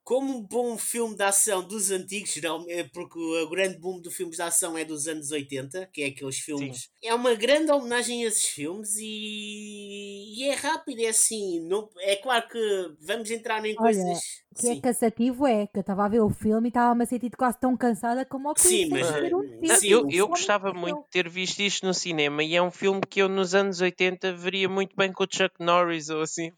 como 0.09 0.35
um 0.35 0.41
bom 0.41 0.75
filme 0.75 1.15
de 1.15 1.21
ação 1.21 1.63
dos 1.63 1.91
antigos, 1.91 2.33
geralmente, 2.33 2.71
é 2.71 2.83
porque 2.83 3.19
o 3.19 3.47
grande 3.47 3.77
boom 3.77 4.01
do 4.01 4.09
filmes 4.09 4.37
de 4.37 4.41
ação 4.41 4.75
é 4.75 4.83
dos 4.83 5.07
anos 5.07 5.29
80, 5.29 5.87
que 5.93 6.01
é 6.01 6.07
aqueles 6.07 6.39
filmes. 6.39 6.79
Sim. 6.79 6.87
É 7.03 7.13
uma 7.13 7.35
grande 7.35 7.71
homenagem 7.71 8.25
a 8.25 8.27
esses 8.27 8.45
filmes 8.45 8.95
e, 8.97 10.33
e 10.35 10.49
é 10.49 10.55
rápido, 10.55 10.99
é 11.01 11.09
assim. 11.09 11.59
Não... 11.67 11.87
É 11.99 12.15
claro 12.15 12.47
que 12.47 12.95
vamos 12.99 13.29
entrar 13.29 13.63
em 13.63 13.75
Olha, 13.77 13.77
coisas. 13.77 14.19
que 14.57 14.67
é 14.67 14.71
sim. 14.71 14.77
é 14.79 14.81
cansativo 14.81 15.45
é 15.45 15.67
que 15.67 15.77
eu 15.77 15.81
estava 15.81 16.03
a 16.03 16.09
ver 16.09 16.21
o 16.21 16.29
filme 16.31 16.69
e 16.69 16.71
estava-me 16.71 17.03
a 17.03 17.05
sentir 17.05 17.29
quase 17.37 17.59
tão 17.59 17.77
cansada 17.77 18.25
como 18.25 18.49
o 18.49 18.55
que 18.55 18.61
Sim, 18.61 18.89
mas 18.89 19.11
um 19.31 19.75
sim, 19.75 19.89
eu, 19.89 20.09
eu 20.09 20.27
gostava 20.27 20.73
muito 20.73 21.03
de 21.03 21.09
ter 21.11 21.29
visto 21.29 21.59
isto 21.59 21.85
no 21.85 21.93
cinema 21.93 22.43
e 22.43 22.55
é 22.55 22.61
um 22.63 22.71
filme 22.71 23.01
que 23.07 23.21
eu 23.21 23.29
nos 23.29 23.53
anos 23.53 23.79
80 23.79 24.33
veria 24.33 24.67
muito 24.67 24.95
bem 24.95 25.13
com 25.13 25.23
o 25.23 25.27
Chuck 25.31 25.53
Norris 25.59 26.09
ou 26.09 26.23
assim 26.23 26.51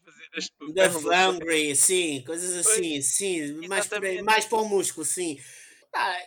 da 0.72 1.28
Hungry, 1.28 1.76
sim, 1.76 2.22
coisas 2.24 2.66
assim, 2.66 3.02
sim, 3.02 3.66
mais 3.68 3.86
para, 3.86 4.22
mais 4.22 4.44
para 4.46 4.58
o 4.58 4.68
músculo, 4.68 5.04
sim. 5.04 5.38
Ah, 5.94 6.18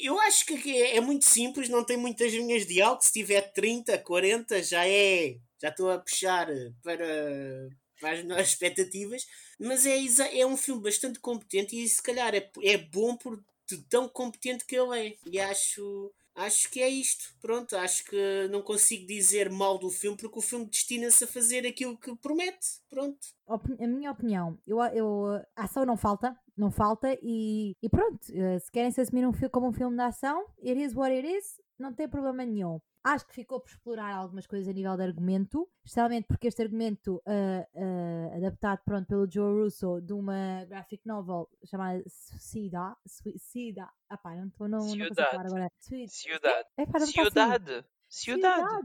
eu 0.00 0.18
acho 0.20 0.44
que 0.44 0.82
é 0.82 1.00
muito 1.00 1.24
simples, 1.24 1.68
não 1.68 1.84
tem 1.84 1.96
muitas 1.96 2.32
linhas 2.32 2.66
de 2.66 2.74
diálogo. 2.74 3.02
Se 3.02 3.12
tiver 3.12 3.42
30, 3.52 3.98
40, 3.98 4.62
já 4.62 4.86
é. 4.86 5.36
Já 5.60 5.68
estou 5.68 5.90
a 5.90 5.98
puxar 5.98 6.48
para, 6.82 7.68
para 8.00 8.40
as 8.40 8.48
expectativas. 8.48 9.26
Mas 9.58 9.86
é, 9.86 9.98
é 10.38 10.46
um 10.46 10.56
filme 10.56 10.82
bastante 10.82 11.18
competente 11.18 11.76
e 11.76 11.88
se 11.88 12.02
calhar 12.02 12.34
é, 12.34 12.50
é 12.62 12.76
bom 12.78 13.16
por 13.16 13.42
tão 13.88 14.08
competente 14.08 14.64
que 14.64 14.76
ele 14.76 15.08
é. 15.08 15.16
E 15.26 15.38
acho 15.38 16.12
acho 16.40 16.70
que 16.70 16.80
é 16.80 16.88
isto. 16.88 17.34
Pronto, 17.40 17.76
acho 17.76 18.04
que 18.04 18.48
não 18.50 18.62
consigo 18.62 19.06
dizer 19.06 19.50
mal 19.50 19.78
do 19.78 19.90
filme 19.90 20.16
porque 20.16 20.38
o 20.38 20.42
filme 20.42 20.66
destina-se 20.66 21.24
a 21.24 21.26
fazer 21.26 21.66
aquilo 21.66 21.98
que 21.98 22.14
promete. 22.16 22.66
Pronto. 22.88 23.18
A 23.48 23.86
minha 23.86 24.10
opinião, 24.10 24.58
eu, 24.66 24.78
eu, 24.80 25.26
a 25.56 25.64
ação 25.64 25.84
não 25.84 25.96
falta, 25.96 26.36
não 26.56 26.70
falta 26.70 27.16
e, 27.22 27.76
e 27.82 27.88
pronto, 27.88 28.20
eh, 28.32 28.58
se 28.58 28.70
querem 28.70 28.90
se 28.90 29.00
assumir 29.00 29.26
um 29.26 29.32
filme 29.32 29.50
como 29.50 29.68
um 29.68 29.72
filme 29.72 29.96
de 29.96 30.02
ação, 30.02 30.46
it 30.64 30.80
is 30.80 30.94
what 30.94 31.12
it 31.12 31.26
is, 31.26 31.60
não 31.78 31.92
tem 31.92 32.08
problema 32.08 32.44
nenhum. 32.44 32.80
Acho 33.02 33.26
que 33.26 33.34
ficou 33.34 33.60
por 33.60 33.70
explorar 33.70 34.14
algumas 34.14 34.46
coisas 34.46 34.68
a 34.68 34.72
nível 34.72 34.94
de 34.94 35.02
argumento, 35.02 35.66
especialmente 35.82 36.26
porque 36.26 36.48
este 36.48 36.62
argumento 36.62 37.22
uh, 37.26 37.64
uh, 37.74 38.36
adaptado 38.36 38.82
pronto, 38.84 39.06
pelo 39.06 39.30
Joe 39.30 39.62
Russo 39.62 40.02
de 40.02 40.12
uma 40.12 40.66
graphic 40.66 41.06
novel 41.06 41.48
chamada 41.64 42.02
Suicida. 42.06 42.94
Suicida. 43.06 43.88
Ah 44.08 44.18
pá, 44.18 44.36
não 44.36 44.48
estou 44.48 44.68
não, 44.68 44.80
não 44.94 45.14
falar 45.14 45.46
agora. 45.46 45.72
Ciudad. 45.78 46.66
É, 46.76 46.84
pá, 46.84 47.00
Ciudad. 47.00 47.84
Ciudad. 48.08 48.82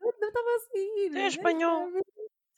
Não 0.00 0.28
estava 0.28 0.48
a 0.48 0.60
sair. 0.60 1.16
É 1.16 1.26
espanhol. 1.26 1.92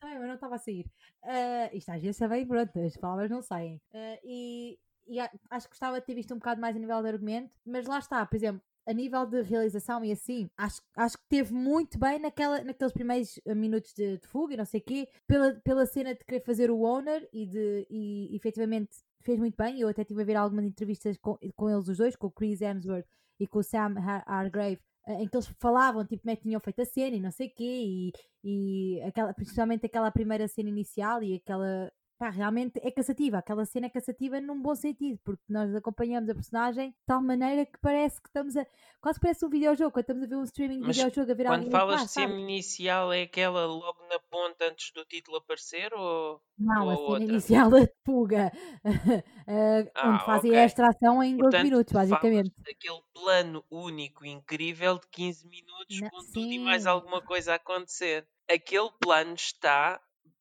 Ai, 0.03 0.19
mas 0.19 0.29
não 0.29 0.35
estava 0.35 0.55
a 0.55 0.59
sair. 0.59 0.87
Uh, 1.25 1.77
isto 1.77 1.91
às 1.91 2.01
vezes 2.01 2.21
é 2.21 2.29
bem 2.29 2.47
pronto, 2.47 2.79
as 2.79 2.97
palavras 2.97 3.31
não 3.31 3.43
saem. 3.43 3.77
Uh, 3.93 4.19
e, 4.25 4.79
e 5.09 5.19
acho 5.19 5.67
que 5.67 5.73
gostava 5.73 6.01
de 6.01 6.07
ter 6.07 6.15
visto 6.15 6.33
um 6.33 6.39
bocado 6.39 6.61
mais 6.61 6.77
a 6.77 6.79
nível 6.79 7.03
de 7.03 7.09
argumento, 7.09 7.53
mas 7.67 7.87
lá 7.87 7.99
está, 7.99 8.25
por 8.25 8.37
exemplo, 8.37 8.63
a 8.87 8.93
nível 8.93 9.27
de 9.27 9.43
realização 9.43 10.05
e 10.05 10.13
assim, 10.13 10.51
acho, 10.57 10.81
acho 10.97 11.17
que 11.17 11.25
teve 11.29 11.53
muito 11.53 11.99
bem 11.99 12.19
naquela, 12.19 12.63
naqueles 12.65 12.93
primeiros 12.93 13.39
eh, 13.45 13.55
minutos 13.55 13.93
de, 13.95 14.19
de 14.19 14.27
fuga 14.27 14.55
e 14.55 14.57
não 14.57 14.65
sei 14.65 14.81
o 14.81 14.83
quê, 14.83 15.09
pela, 15.27 15.55
pela 15.61 15.87
cena 15.87 16.15
de 16.15 16.25
querer 16.25 16.41
fazer 16.45 16.71
o 16.71 16.83
owner 16.83 17.29
e 17.33 17.47
de 17.47 17.87
e, 17.91 18.35
efetivamente 18.35 18.91
fez 19.23 19.39
muito 19.39 19.57
bem. 19.57 19.81
Eu 19.81 19.89
até 19.89 20.03
estive 20.03 20.23
a 20.23 20.25
ver 20.25 20.37
algumas 20.37 20.65
entrevistas 20.65 21.17
com, 21.19 21.39
com 21.55 21.71
eles 21.71 21.89
os 21.89 21.99
dois, 21.99 22.17
com 22.17 22.27
o 22.29 22.31
Chris 22.31 22.61
Hemsworth 22.61 23.07
e 23.39 23.47
com 23.47 23.59
o 23.61 23.63
Sam 23.63 23.95
Hargrave, 24.27 24.81
eh, 25.07 25.23
em 25.23 25.29
que 25.29 25.37
eles 25.37 25.47
falavam, 25.59 26.05
tipo, 26.05 26.23
como 26.23 26.33
é 26.33 26.37
que 26.37 26.43
tinham 26.43 26.61
feito 26.61 26.83
a 26.83 26.85
cena 26.85 27.17
e 27.17 27.21
não 27.21 27.31
sei 27.31 27.49
o 27.49 27.55
quê, 27.55 27.65
e, 27.65 28.13
e 28.45 29.03
aquela, 29.03 29.33
principalmente 29.35 29.87
aquela 29.87 30.11
primeira 30.11 30.49
cena 30.49 30.69
inicial 30.69 31.23
e 31.23 31.35
aquela 31.35 31.93
pá, 32.21 32.29
realmente 32.29 32.79
é 32.83 32.91
cansativa. 32.91 33.39
Aquela 33.39 33.65
cena 33.65 33.87
é 33.87 33.89
cansativa 33.89 34.39
num 34.43 34.61
bom 34.61 34.75
sentido, 34.75 35.19
porque 35.25 35.43
nós 35.49 35.75
acompanhamos 35.75 36.29
a 36.29 36.35
personagem 36.35 36.91
de 36.91 36.97
tal 37.07 37.23
maneira 37.23 37.65
que 37.65 37.79
parece 37.81 38.21
que 38.21 38.29
estamos 38.29 38.55
a. 38.59 38.67
Quase 39.01 39.19
parece 39.19 39.47
um 39.47 39.49
videojogo, 39.49 39.91
quando 39.91 40.03
estamos 40.03 40.23
a 40.25 40.27
ver 40.27 40.37
um 40.37 40.45
streaming 40.45 40.81
de 40.81 40.87
Mas 40.87 40.97
videojogo 40.99 41.33
a 41.33 41.35
ver 41.35 41.47
Quando 41.47 41.71
falas 41.71 42.03
de 42.03 42.09
cena 42.09 42.35
inicial, 42.35 43.11
é 43.11 43.23
aquela 43.23 43.65
logo 43.65 44.07
na 44.11 44.19
ponta 44.19 44.67
antes 44.67 44.93
do 44.93 45.03
título 45.07 45.39
aparecer? 45.39 45.95
Ou, 45.95 46.39
Não, 46.59 46.85
ou 46.85 46.91
a 46.91 46.97
cena 46.97 47.09
outra? 47.09 47.25
inicial 47.25 47.71
da 47.73 47.89
fuga, 48.05 48.53
ah, 49.97 50.11
onde 50.11 50.25
fazem 50.27 50.51
okay. 50.51 50.63
a 50.63 50.67
extração 50.67 51.23
em 51.23 51.39
12 51.39 51.63
minutos, 51.63 51.93
basicamente. 51.95 52.53
Aquele 52.61 53.01
plano 53.15 53.65
único, 53.71 54.27
incrível 54.27 54.99
de 54.99 55.09
15 55.09 55.49
minutos, 55.49 55.99
Não, 55.99 56.11
com 56.11 56.21
sim. 56.21 56.33
tudo 56.35 56.53
e 56.53 56.59
mais 56.59 56.85
alguma 56.85 57.23
coisa 57.23 57.53
a 57.53 57.57
acontecer. 57.57 58.29
Aquele 58.47 58.91
plano 59.01 59.33
está 59.33 59.99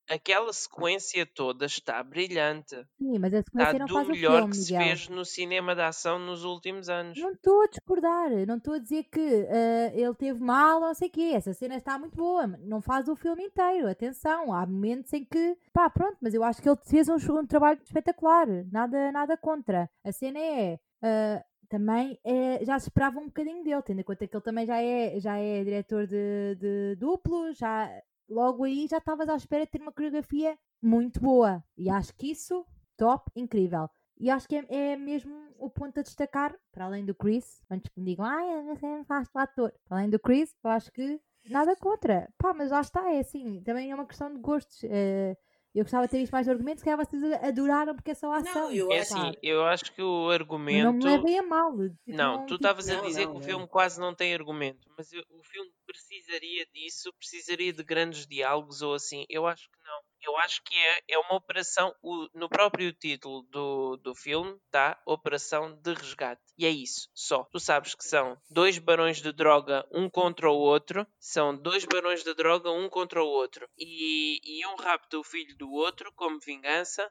aquela 0.10 0.52
sequência 0.52 1.26
toda 1.26 1.66
está 1.66 2.04
brilhante. 2.04 2.76
Sim, 2.98 3.20
mas 3.20 3.34
a 3.34 3.44
sequência 3.44 3.72
está 3.72 3.80
não 3.80 3.86
do 3.86 3.94
faz 3.94 4.08
melhor 4.08 4.32
o 4.32 4.38
filme, 4.38 4.52
que 4.52 4.58
se 4.58 4.74
Miguel. 4.74 4.88
fez 4.88 5.10
no 5.10 5.26
cinema 5.26 5.76
de 5.76 5.82
ação 5.82 6.20
nos 6.20 6.44
últimos 6.44 6.90
anos. 6.90 7.18
Não 7.18 7.32
estou 7.32 7.62
a 7.62 7.68
discordar, 7.68 8.30
não 8.48 8.58
estou 8.58 8.74
a 8.74 8.80
dizer 8.80 9.04
que 9.04 9.20
uh, 9.20 9.92
ele 9.94 10.16
teve 10.16 10.40
mal 10.40 10.82
ou 10.82 10.88
não 10.88 10.94
sei 10.94 11.08
o 11.08 11.12
quê. 11.12 11.32
Essa 11.36 11.54
cena 11.54 11.76
está 11.76 11.98
muito 11.98 12.18
boa, 12.18 12.48
não 12.48 12.82
faz 12.82 13.08
o 13.08 13.16
filme 13.16 13.44
inteiro. 13.44 13.88
Atenção, 13.88 14.52
há 14.52 14.66
momentos 14.66 15.14
em 15.14 15.24
que, 15.24 15.56
pá, 15.72 15.90
pronto, 15.90 16.18
mas 16.22 16.34
eu 16.34 16.44
acho 16.44 16.62
que 16.62 16.68
ele 16.68 16.80
fez 16.86 17.08
um, 17.08 17.16
um 17.16 17.46
trabalho 17.46 17.80
espetacular. 17.84 18.48
Nada, 18.72 19.12
nada 19.12 19.38
contra. 19.38 19.90
A 20.04 20.12
cena 20.12 20.40
é. 20.40 20.80
Uh, 21.02 21.50
também 21.70 22.20
é, 22.24 22.66
já 22.66 22.80
se 22.80 22.88
esperava 22.88 23.20
um 23.20 23.28
bocadinho 23.28 23.64
dele, 23.64 23.84
tendo 23.84 24.02
em 24.02 24.04
conta 24.04 24.28
que 24.28 24.36
ele 24.36 24.44
também 24.44 24.66
já 24.66 24.82
é, 24.82 25.20
já 25.20 25.38
é 25.38 25.64
diretor 25.64 26.08
de, 26.08 26.56
de 26.56 26.96
duplo, 26.96 27.54
já 27.54 27.88
logo 28.30 28.64
aí 28.64 28.88
já 28.88 28.98
estavas 28.98 29.28
à 29.28 29.36
espera 29.36 29.66
de 29.66 29.72
ter 29.72 29.82
uma 29.82 29.92
coreografia 29.92 30.58
muito 30.82 31.20
boa. 31.20 31.64
E 31.78 31.90
acho 31.90 32.14
que 32.16 32.32
isso, 32.32 32.66
top, 32.98 33.32
incrível. 33.36 33.90
E 34.18 34.30
acho 34.30 34.48
que 34.48 34.56
é, 34.56 34.66
é 34.70 34.98
mesmo 34.98 35.34
o 35.58 35.70
ponto 35.70 36.00
a 36.00 36.04
destacar, 36.04 36.56
para 36.72 36.86
além 36.86 37.06
do 37.06 37.16
Chris, 37.16 37.64
antes 37.70 37.90
que 37.90 38.00
me 38.00 38.06
digam, 38.06 38.26
ah, 38.26 38.64
você 38.68 38.86
não 38.86 39.04
faz 39.06 39.30
ator. 39.34 39.74
Para 39.86 39.98
além 39.98 40.10
do 40.10 40.20
Chris, 40.20 40.54
eu 40.64 40.70
acho 40.70 40.92
que 40.92 41.20
nada 41.50 41.76
contra. 41.76 42.30
Pá, 42.38 42.54
mas 42.54 42.72
lá 42.72 42.82
está, 42.82 43.14
é 43.14 43.20
assim, 43.20 43.62
também 43.64 43.92
é 43.92 43.96
uma 43.96 44.06
questão 44.06 44.34
de 44.34 44.40
gostos. 44.40 44.84
É, 44.84 45.38
eu 45.76 45.84
gostava 45.84 46.06
de 46.06 46.12
ter 46.12 46.18
visto 46.20 46.32
mais 46.32 46.50
argumentos, 46.50 46.84
que 46.84 46.96
vocês 46.96 47.24
adoraram 47.44 47.96
porque 47.96 48.12
é 48.12 48.16
só 48.16 48.34
ação. 48.34 48.70
Não, 48.70 48.72
eu, 48.72 48.92
é 48.92 49.00
assim, 49.00 49.34
eu 49.42 49.64
acho 49.66 49.94
que 49.94 50.02
o 50.02 50.30
argumento. 50.30 50.86
Não 50.86 50.94
me 50.94 51.04
levem 51.04 51.40
a 51.40 51.44
mal. 51.44 51.72
Tipo, 51.72 51.96
não, 52.08 52.38
não, 52.38 52.46
tu 52.48 52.56
estavas 52.56 52.86
tipo... 52.86 53.00
a 53.00 53.06
dizer 53.06 53.26
não, 53.26 53.34
que 53.34 53.38
o 53.40 53.44
filme 53.44 53.68
quase 53.68 54.00
não 54.00 54.16
tem 54.16 54.34
argumento, 54.34 54.90
mas 54.98 55.08
o 55.12 55.44
filme 55.44 55.72
precisaria 55.86 56.66
disso, 56.74 57.14
precisaria 57.14 57.72
de 57.72 57.84
grandes 57.84 58.26
diálogos 58.26 58.82
ou 58.82 58.96
assim. 58.96 59.26
Eu 59.30 59.46
acho 59.46 59.70
que 59.70 59.78
não. 59.84 60.09
Eu 60.22 60.38
acho 60.38 60.62
que 60.64 60.76
é, 60.76 61.04
é 61.10 61.20
uma 61.20 61.36
operação, 61.36 61.96
o, 62.02 62.28
no 62.34 62.50
próprio 62.50 62.92
título 62.92 63.44
do, 63.44 63.98
do 63.98 64.14
filme 64.14 64.58
está 64.66 65.02
Operação 65.06 65.74
de 65.82 65.94
Resgate. 65.94 66.42
E 66.58 66.66
é 66.66 66.70
isso, 66.70 67.10
só. 67.14 67.46
Tu 67.46 67.60
sabes 67.60 67.96
que 67.96 68.04
são 68.04 68.38
dois 68.50 68.78
barões 68.78 69.22
de 69.22 69.32
droga, 69.32 69.88
um 69.92 70.10
contra 70.10 70.50
o 70.50 70.58
outro, 70.58 71.08
são 71.20 71.56
dois 71.56 71.86
barões 71.86 72.24
de 72.24 72.34
droga, 72.34 72.70
um 72.72 72.90
contra 72.90 73.24
o 73.24 73.28
outro. 73.28 73.68
E, 73.78 74.40
e 74.44 74.66
um 74.68 74.76
rapta 74.76 75.18
o 75.18 75.24
filho 75.24 75.58
do 75.58 75.72
outro 75.72 76.12
como 76.16 76.40
vingança 76.40 77.10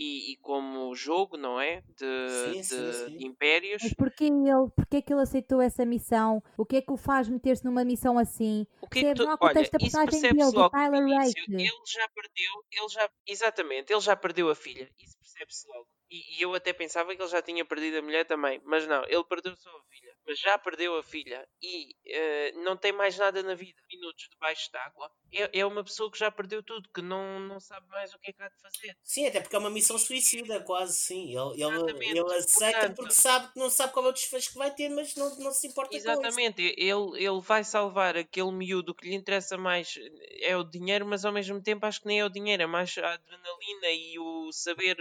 e, 0.00 0.32
e 0.32 0.36
como 0.36 0.94
jogo, 0.94 1.36
não 1.36 1.60
é? 1.60 1.82
De, 1.94 2.54
sim, 2.54 2.60
de, 2.60 2.64
sim, 2.64 2.92
sim. 2.92 3.26
impérios. 3.26 3.82
Mas 3.82 3.92
porquê 3.92 4.24
ele, 4.24 4.70
porquê 4.74 4.96
é 4.96 5.02
que 5.02 5.12
ele 5.12 5.20
aceitou 5.20 5.60
essa 5.60 5.84
missão? 5.84 6.42
O 6.56 6.64
que 6.64 6.76
é 6.76 6.80
que 6.80 6.90
o 6.90 6.96
faz 6.96 7.28
meter-se 7.28 7.62
numa 7.66 7.84
missão 7.84 8.18
assim? 8.18 8.66
O 8.80 8.88
que 8.88 9.00
é 9.00 9.14
que 9.14 9.22
tu, 9.22 9.26
contexto 9.36 9.74
olha, 9.74 9.80
personagem 9.80 10.22
dele, 10.22 10.52
do 10.52 10.70
Tyler 10.70 11.06
Rake. 11.06 11.34
Ele 11.48 11.82
já 11.86 12.08
perdeu, 12.08 12.64
ele 12.72 12.88
já, 12.88 13.10
exatamente, 13.26 13.92
ele 13.92 14.00
já 14.00 14.16
perdeu 14.16 14.48
a 14.48 14.54
filha. 14.54 14.90
Isso 14.98 15.18
percebe-se 15.18 15.68
logo. 15.68 15.86
E, 16.10 16.38
e, 16.38 16.42
eu 16.42 16.54
até 16.54 16.72
pensava 16.72 17.14
que 17.14 17.22
ele 17.22 17.30
já 17.30 17.40
tinha 17.40 17.64
perdido 17.64 17.98
a 17.98 18.02
mulher 18.02 18.26
também, 18.26 18.60
mas 18.64 18.86
não, 18.86 19.04
ele 19.04 19.24
perdeu 19.24 19.54
só 19.56 19.70
a 19.70 19.82
filha 19.84 20.10
mas 20.30 20.38
já 20.38 20.56
perdeu 20.56 20.96
a 20.96 21.02
filha 21.02 21.44
e 21.60 21.90
uh, 21.90 22.62
não 22.62 22.76
tem 22.76 22.92
mais 22.92 23.16
nada 23.18 23.42
na 23.42 23.54
vida, 23.54 23.80
minutos 23.92 24.28
debaixo 24.30 24.70
d'água, 24.70 25.10
é, 25.32 25.58
é 25.58 25.66
uma 25.66 25.82
pessoa 25.82 26.10
que 26.10 26.18
já 26.18 26.30
perdeu 26.30 26.62
tudo, 26.62 26.88
que 26.94 27.02
não, 27.02 27.40
não 27.40 27.58
sabe 27.58 27.88
mais 27.88 28.14
o 28.14 28.18
que 28.20 28.30
é 28.30 28.32
que 28.32 28.42
há 28.42 28.48
de 28.48 28.60
fazer. 28.60 28.96
Sim, 29.02 29.26
até 29.26 29.40
porque 29.40 29.56
é 29.56 29.58
uma 29.58 29.70
missão 29.70 29.98
suicida, 29.98 30.60
quase, 30.60 30.96
sim. 30.96 31.36
Ele, 31.36 31.62
ele, 31.62 32.18
ele 32.18 32.34
aceita 32.34 32.78
Portanto, 32.78 32.96
porque 32.96 33.14
sabe 33.14 33.52
que 33.52 33.58
não 33.58 33.70
sabe 33.70 33.92
qual 33.92 34.06
é 34.06 34.08
o 34.08 34.12
desfecho 34.12 34.52
que 34.52 34.58
vai 34.58 34.72
ter, 34.72 34.88
mas 34.88 35.14
não, 35.16 35.36
não 35.38 35.52
se 35.52 35.66
importa 35.66 35.96
Exatamente, 35.96 36.62
ele, 36.76 37.16
ele 37.16 37.40
vai 37.40 37.64
salvar 37.64 38.16
aquele 38.16 38.52
miúdo 38.52 38.94
que 38.94 39.08
lhe 39.08 39.16
interessa 39.16 39.58
mais 39.58 39.94
é 40.42 40.56
o 40.56 40.62
dinheiro, 40.62 41.06
mas 41.06 41.24
ao 41.24 41.32
mesmo 41.32 41.60
tempo 41.60 41.86
acho 41.86 42.00
que 42.00 42.06
nem 42.06 42.20
é 42.20 42.24
o 42.24 42.30
dinheiro, 42.30 42.62
é 42.62 42.66
mais 42.66 42.96
a 42.98 43.14
adrenalina 43.14 43.90
e 43.90 44.18
o 44.18 44.52
saber 44.52 44.96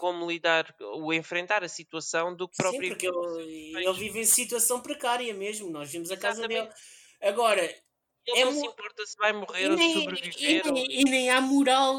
como 0.00 0.30
lidar, 0.30 0.74
o 0.96 1.12
enfrentar 1.12 1.62
a 1.62 1.68
situação 1.68 2.34
do 2.34 2.48
que 2.48 2.56
próprio. 2.56 2.82
Sim, 2.82 2.88
porque 2.88 3.06
ele, 3.06 3.86
ele 3.86 3.92
vive 3.92 4.20
em 4.20 4.24
situação 4.24 4.80
precária 4.80 5.32
mesmo. 5.34 5.70
Nós 5.70 5.92
vimos 5.92 6.10
a 6.10 6.16
casa 6.16 6.48
dele. 6.48 6.70
Agora, 7.20 7.62
ele 8.26 8.40
é 8.40 8.44
não 8.46 8.52
se 8.52 8.66
importa 8.66 9.04
se 9.04 9.16
vai 9.18 9.34
morrer 9.34 9.70
ou 9.70 9.76
se 9.76 9.92
sobreviver. 9.92 10.66
E, 10.66 10.72
nem, 10.72 11.00
e 11.00 11.04
nem 11.04 11.30
há 11.30 11.38
moral 11.38 11.98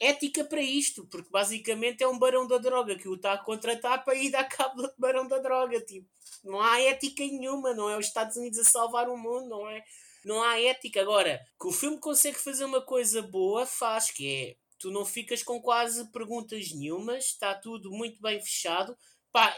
ética 0.00 0.42
para 0.44 0.62
isto, 0.62 1.06
porque 1.08 1.28
basicamente 1.30 2.02
é 2.02 2.08
um 2.08 2.18
barão 2.18 2.46
da 2.46 2.56
droga 2.56 2.96
que 2.96 3.06
o 3.06 3.16
está 3.16 3.34
a 3.34 3.38
contratar 3.38 4.02
para 4.02 4.14
ir 4.14 4.30
dar 4.30 4.44
cabo 4.44 4.80
do 4.80 4.90
barão 4.96 5.28
da 5.28 5.38
droga. 5.38 5.78
Tipo, 5.82 6.08
não 6.42 6.58
há 6.58 6.80
ética 6.80 7.22
nenhuma, 7.22 7.74
não 7.74 7.90
é 7.90 7.98
os 7.98 8.06
Estados 8.06 8.38
Unidos 8.38 8.60
a 8.60 8.64
salvar 8.64 9.10
o 9.10 9.16
mundo, 9.18 9.50
não 9.50 9.68
é? 9.68 9.84
Não 10.24 10.42
há 10.42 10.58
ética. 10.58 11.02
Agora, 11.02 11.38
que 11.60 11.66
o 11.66 11.72
filme 11.72 11.98
consegue 11.98 12.38
fazer 12.38 12.64
uma 12.64 12.80
coisa 12.80 13.20
boa, 13.20 13.66
faz, 13.66 14.10
que 14.10 14.26
é 14.26 14.61
tu 14.82 14.90
não 14.90 15.04
ficas 15.04 15.42
com 15.42 15.62
quase 15.62 16.10
perguntas 16.10 16.72
nenhumas, 16.72 17.26
está 17.26 17.54
tudo 17.54 17.90
muito 17.90 18.20
bem 18.20 18.40
fechado. 18.40 18.96
Pá, 19.32 19.56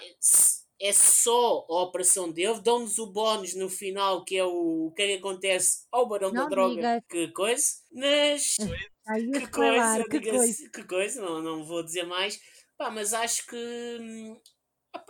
é 0.81 0.93
só 0.93 1.67
a 1.69 1.83
operação 1.83 2.31
dele, 2.31 2.61
dão-nos 2.61 2.99
o 2.99 3.11
bónus 3.11 3.55
no 3.55 3.71
final, 3.71 4.23
que 4.23 4.37
é 4.37 4.45
o, 4.45 4.89
o 4.89 4.93
que 4.95 5.03
é 5.03 5.07
que 5.07 5.15
acontece 5.15 5.87
ao 5.91 6.07
Barão 6.07 6.31
não 6.31 6.45
da 6.45 6.49
Droga, 6.49 6.75
diga. 6.75 7.05
que 7.09 7.29
coisa, 7.29 7.65
mas 7.91 8.57
que, 9.33 9.47
coisa, 9.51 10.05
que, 10.11 10.21
coisa. 10.21 10.71
que 10.71 10.85
coisa, 10.85 11.23
não, 11.23 11.43
não 11.43 11.65
vou 11.65 11.83
dizer 11.83 12.05
mais, 12.05 12.39
pá, 12.77 12.91
mas 12.91 13.15
acho 13.15 13.47
que 13.47 13.99
hum, 14.01 14.41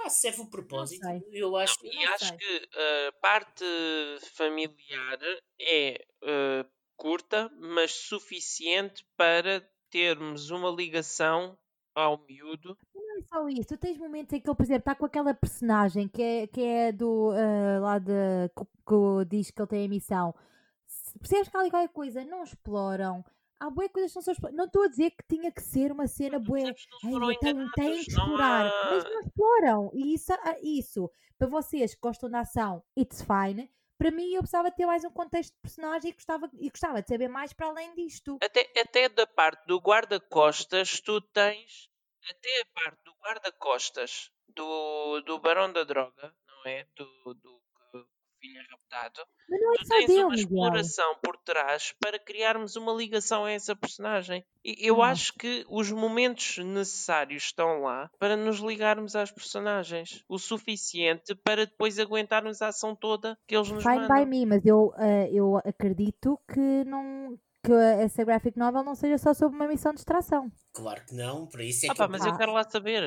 serve 0.08 0.42
o 0.42 0.50
propósito. 0.50 1.06
Eu 1.32 1.56
acho, 1.56 1.76
não, 1.82 1.92
e 1.92 2.04
acho 2.04 2.28
sei. 2.28 2.36
que 2.36 2.68
a 2.72 3.08
uh, 3.08 3.20
parte 3.20 3.64
familiar 4.36 5.18
é 5.60 6.06
uh, 6.22 6.70
curta, 6.96 7.50
mas 7.58 7.92
suficiente 7.92 9.04
para 9.16 9.68
termos 9.94 10.50
uma 10.50 10.70
ligação 10.70 11.56
ao 11.94 12.18
miúdo. 12.26 12.76
Não 12.92 13.18
é 13.18 13.22
só 13.22 13.48
isso, 13.48 13.68
tu 13.68 13.76
tens 13.76 13.96
momentos 13.96 14.32
em 14.32 14.40
que 14.40 14.50
ele, 14.50 14.56
por 14.56 14.64
exemplo, 14.64 14.80
está 14.80 14.94
com 14.96 15.06
aquela 15.06 15.32
personagem 15.32 16.08
que 16.08 16.20
é, 16.20 16.46
que 16.48 16.60
é 16.60 16.90
do 16.90 17.30
uh, 17.30 17.80
lá 17.80 18.00
de 18.00 18.12
que, 18.56 18.64
que 18.64 19.24
diz 19.28 19.52
que 19.52 19.62
ele 19.62 19.68
tem 19.68 19.86
a 19.86 19.88
missão. 19.88 20.34
Percebes 21.20 21.48
que 21.48 21.56
há 21.56 21.60
ali 21.60 21.70
qualquer 21.70 21.92
coisa? 21.92 22.24
Não 22.24 22.42
exploram. 22.42 23.24
Há 23.60 23.70
boas 23.70 23.88
coisas 23.92 24.10
que 24.10 24.16
não 24.16 24.22
são 24.22 24.32
exploradas. 24.32 24.58
Não 24.58 24.64
estou 24.64 24.82
a 24.82 24.88
dizer 24.88 25.10
que 25.12 25.22
tinha 25.28 25.52
que 25.52 25.62
ser 25.62 25.92
uma 25.92 26.08
cena 26.08 26.40
boa. 26.40 26.74
Tem, 27.40 27.70
tem 27.76 27.92
que 28.02 28.10
explorar, 28.10 28.64
não 28.64 28.72
há... 28.72 28.90
mas 28.90 29.04
não 29.04 29.20
exploram. 29.20 29.90
E 29.94 30.14
isso, 30.14 30.32
ah, 30.32 30.56
isso, 30.60 31.08
para 31.38 31.46
vocês 31.46 31.94
que 31.94 32.00
gostam 32.00 32.28
da 32.28 32.40
ação, 32.40 32.82
it's 32.98 33.22
fine 33.22 33.70
para 33.98 34.10
mim 34.10 34.34
eu 34.34 34.40
precisava 34.40 34.70
ter 34.70 34.86
mais 34.86 35.04
um 35.04 35.10
contexto 35.10 35.52
de 35.52 35.60
personagem 35.60 36.10
e 36.10 36.14
gostava, 36.14 36.50
e 36.54 36.70
gostava 36.70 37.02
de 37.02 37.08
saber 37.08 37.28
mais 37.28 37.52
para 37.52 37.68
além 37.68 37.94
disto. 37.94 38.38
Até, 38.42 38.70
até 38.80 39.08
da 39.08 39.26
parte 39.26 39.66
do 39.66 39.78
guarda-costas, 39.78 41.00
tu 41.00 41.20
tens 41.20 41.88
até 42.28 42.60
a 42.60 42.66
parte 42.74 43.02
do 43.04 43.12
guarda-costas 43.22 44.30
do, 44.48 45.20
do 45.22 45.38
Barão 45.38 45.72
da 45.72 45.84
Droga, 45.84 46.34
não 46.46 46.70
é? 46.70 46.86
Do, 46.96 47.34
do 47.34 47.63
filho 48.44 48.60
raptado, 48.70 49.20
Mas 49.48 49.60
não 49.60 49.72
é 49.72 49.76
tu 49.76 49.88
tens 49.88 50.06
dele, 50.06 50.24
uma 50.24 50.34
exploração 50.34 51.16
por 51.22 51.36
trás 51.38 51.94
para 51.98 52.18
criarmos 52.18 52.76
uma 52.76 52.92
ligação 52.92 53.44
a 53.46 53.50
essa 53.50 53.74
personagem. 53.74 54.44
E 54.62 54.76
eu 54.86 55.02
ah. 55.02 55.10
acho 55.10 55.32
que 55.34 55.64
os 55.68 55.90
momentos 55.90 56.58
necessários 56.58 57.44
estão 57.44 57.82
lá 57.82 58.10
para 58.18 58.36
nos 58.36 58.58
ligarmos 58.58 59.16
às 59.16 59.30
personagens. 59.30 60.22
O 60.28 60.38
suficiente 60.38 61.34
para 61.34 61.64
depois 61.64 61.98
aguentarmos 61.98 62.60
a 62.60 62.68
ação 62.68 62.94
toda 62.94 63.38
que 63.46 63.56
eles 63.56 63.70
nos 63.70 63.82
Fine 63.82 64.00
mandam. 64.00 64.24
by 64.24 64.26
me, 64.26 64.46
mas 64.46 64.66
eu, 64.66 64.92
uh, 64.96 65.28
eu 65.32 65.56
acredito 65.64 66.38
que 66.52 66.84
não 66.84 67.38
que 67.64 67.72
essa 67.72 68.22
graphic 68.24 68.58
novel 68.58 68.84
não 68.84 68.94
seja 68.94 69.16
só 69.18 69.32
sobre 69.32 69.56
uma 69.56 69.66
missão 69.66 69.92
de 69.92 70.00
extração. 70.00 70.52
Claro 70.72 71.02
que 71.06 71.14
não, 71.14 71.46
para 71.46 71.64
isso 71.64 71.86
é 71.86 71.88
ah, 71.88 71.92
que 71.92 71.98
pá, 71.98 72.08
mas 72.08 72.24
eu 72.24 72.36
quero 72.36 72.52
lá 72.52 72.62
saber. 72.68 73.02